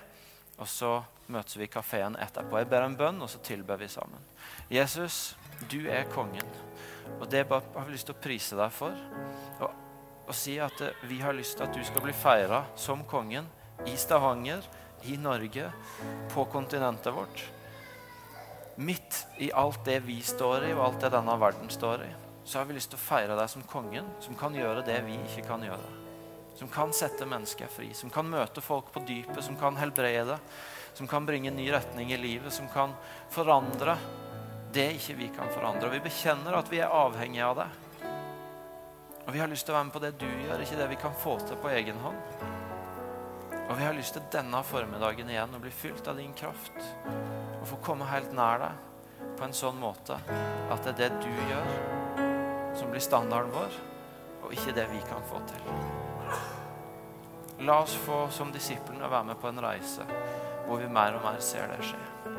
Og 0.60 0.68
så 0.68 1.00
møtes 1.32 1.56
vi 1.58 1.66
i 1.66 1.72
kafeen 1.72 2.16
etterpå. 2.20 2.58
Jeg 2.60 2.70
ber 2.70 2.86
en 2.86 2.96
bønn, 2.96 3.20
og 3.22 3.30
så 3.32 3.40
tilber 3.44 3.80
vi 3.80 3.90
sammen. 3.92 4.22
Jesus, 4.72 5.34
du 5.68 5.82
er 5.90 6.08
kongen. 6.12 6.46
Og 7.18 7.26
det 7.30 7.44
har 7.50 7.86
vi 7.86 7.94
lyst 7.94 8.08
til 8.08 8.16
å 8.16 8.22
prise 8.22 8.58
deg 8.58 8.72
for. 8.74 8.96
Og, 9.60 9.70
og 10.26 10.36
si 10.36 10.56
at 10.62 10.80
eh, 10.84 11.06
vi 11.10 11.20
har 11.24 11.36
lyst 11.36 11.58
til 11.58 11.66
at 11.66 11.74
du 11.76 11.82
skal 11.84 12.04
bli 12.04 12.14
feira 12.16 12.62
som 12.78 13.04
kongen 13.08 13.48
i 13.88 13.96
Stavanger, 13.98 14.64
i 15.08 15.16
Norge, 15.16 15.70
på 16.32 16.44
kontinentet 16.52 17.14
vårt. 17.16 17.44
Midt 18.80 19.26
i 19.36 19.50
alt 19.52 19.84
det 19.84 19.98
vi 20.06 20.22
står 20.24 20.64
i, 20.64 20.72
og 20.72 20.84
alt 20.86 21.02
det 21.04 21.10
denne 21.12 21.34
verden 21.36 21.68
står 21.68 22.04
i, 22.06 22.12
så 22.48 22.58
har 22.58 22.68
vi 22.68 22.78
lyst 22.78 22.88
til 22.94 22.96
å 22.96 23.02
feire 23.02 23.36
deg 23.36 23.50
som 23.52 23.64
kongen, 23.68 24.06
som 24.24 24.38
kan 24.40 24.54
gjøre 24.56 24.86
det 24.86 24.96
vi 25.04 25.18
ikke 25.20 25.44
kan 25.50 25.66
gjøre. 25.66 25.90
Som 26.56 26.70
kan 26.72 26.94
sette 26.96 27.28
mennesker 27.28 27.68
fri, 27.68 27.90
som 27.96 28.08
kan 28.12 28.28
møte 28.28 28.64
folk 28.64 28.88
på 28.94 29.02
dypet, 29.04 29.42
som 29.44 29.58
kan 29.60 29.76
helbrede, 29.76 30.38
som 30.96 31.08
kan 31.08 31.28
bringe 31.28 31.52
ny 31.52 31.68
retning 31.72 32.12
i 32.12 32.18
livet, 32.20 32.52
som 32.56 32.68
kan 32.72 32.96
forandre 33.32 33.98
det 34.72 34.88
ikke 34.96 35.18
vi 35.18 35.28
kan 35.36 35.52
forandre. 35.52 35.90
Og 35.90 35.98
vi 35.98 36.04
bekjenner 36.08 36.56
at 36.56 36.72
vi 36.72 36.80
er 36.80 36.94
avhengige 36.94 37.50
av 37.50 37.60
det. 37.60 37.68
Og 39.26 39.34
vi 39.34 39.42
har 39.44 39.52
lyst 39.52 39.68
til 39.68 39.74
å 39.74 39.78
være 39.78 39.90
med 39.90 39.96
på 39.98 40.04
det 40.06 40.14
du 40.16 40.26
gjør, 40.26 40.64
ikke 40.64 40.80
det 40.80 40.88
vi 40.94 41.02
kan 41.04 41.20
få 41.20 41.36
til 41.44 41.60
på 41.60 41.72
egen 41.76 42.00
hånd. 42.00 42.48
Og 43.68 43.76
vi 43.76 43.84
har 43.84 43.94
lyst 43.94 44.16
til 44.16 44.24
denne 44.32 44.64
formiddagen 44.66 45.28
igjen 45.30 45.52
å 45.54 45.60
bli 45.62 45.70
fylt 45.84 46.08
av 46.08 46.16
din 46.18 46.32
kraft. 46.32 46.80
Og 47.60 47.66
få 47.68 47.78
komme 47.84 48.08
helt 48.10 48.32
nær 48.36 48.64
deg 48.64 49.26
på 49.38 49.46
en 49.46 49.56
sånn 49.56 49.78
måte 49.80 50.16
at 50.16 50.84
det 50.84 50.92
er 50.92 50.98
det 51.00 51.10
du 51.24 51.30
gjør, 51.52 51.72
som 52.76 52.92
blir 52.92 53.04
standarden 53.04 53.52
vår, 53.54 53.76
og 54.40 54.54
ikke 54.56 54.74
det 54.76 54.86
vi 54.92 55.00
kan 55.08 55.24
få 55.28 55.42
til. 55.50 55.62
La 57.68 57.82
oss 57.84 57.96
få 58.06 58.24
som 58.32 58.52
disiplene 58.54 59.10
være 59.10 59.32
med 59.32 59.40
på 59.40 59.50
en 59.50 59.60
reise 59.64 60.06
hvor 60.66 60.80
vi 60.80 60.88
mer 60.88 61.18
og 61.18 61.26
mer 61.26 61.40
ser 61.44 61.68
det 61.72 61.82
skje 61.84 62.38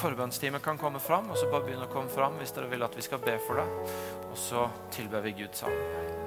forbønnsteamet 0.00 0.62
kan 0.62 0.78
komme 0.78 1.00
fram, 1.00 1.30
og 1.30 1.36
så 1.36 1.48
bare 1.50 1.66
begynne 1.66 1.88
å 1.88 1.92
komme 1.92 2.12
fram 2.12 2.38
hvis 2.40 2.54
dere 2.56 2.70
vil 2.72 2.86
at 2.86 2.96
vi 2.96 3.04
skal 3.04 3.20
be 3.24 3.36
for 3.44 3.60
det. 3.60 3.68
Og 4.30 4.38
så 4.38 4.66
tilber 4.94 5.24
vi 5.26 5.36
Gud 5.42 5.56
sammen. 5.58 6.19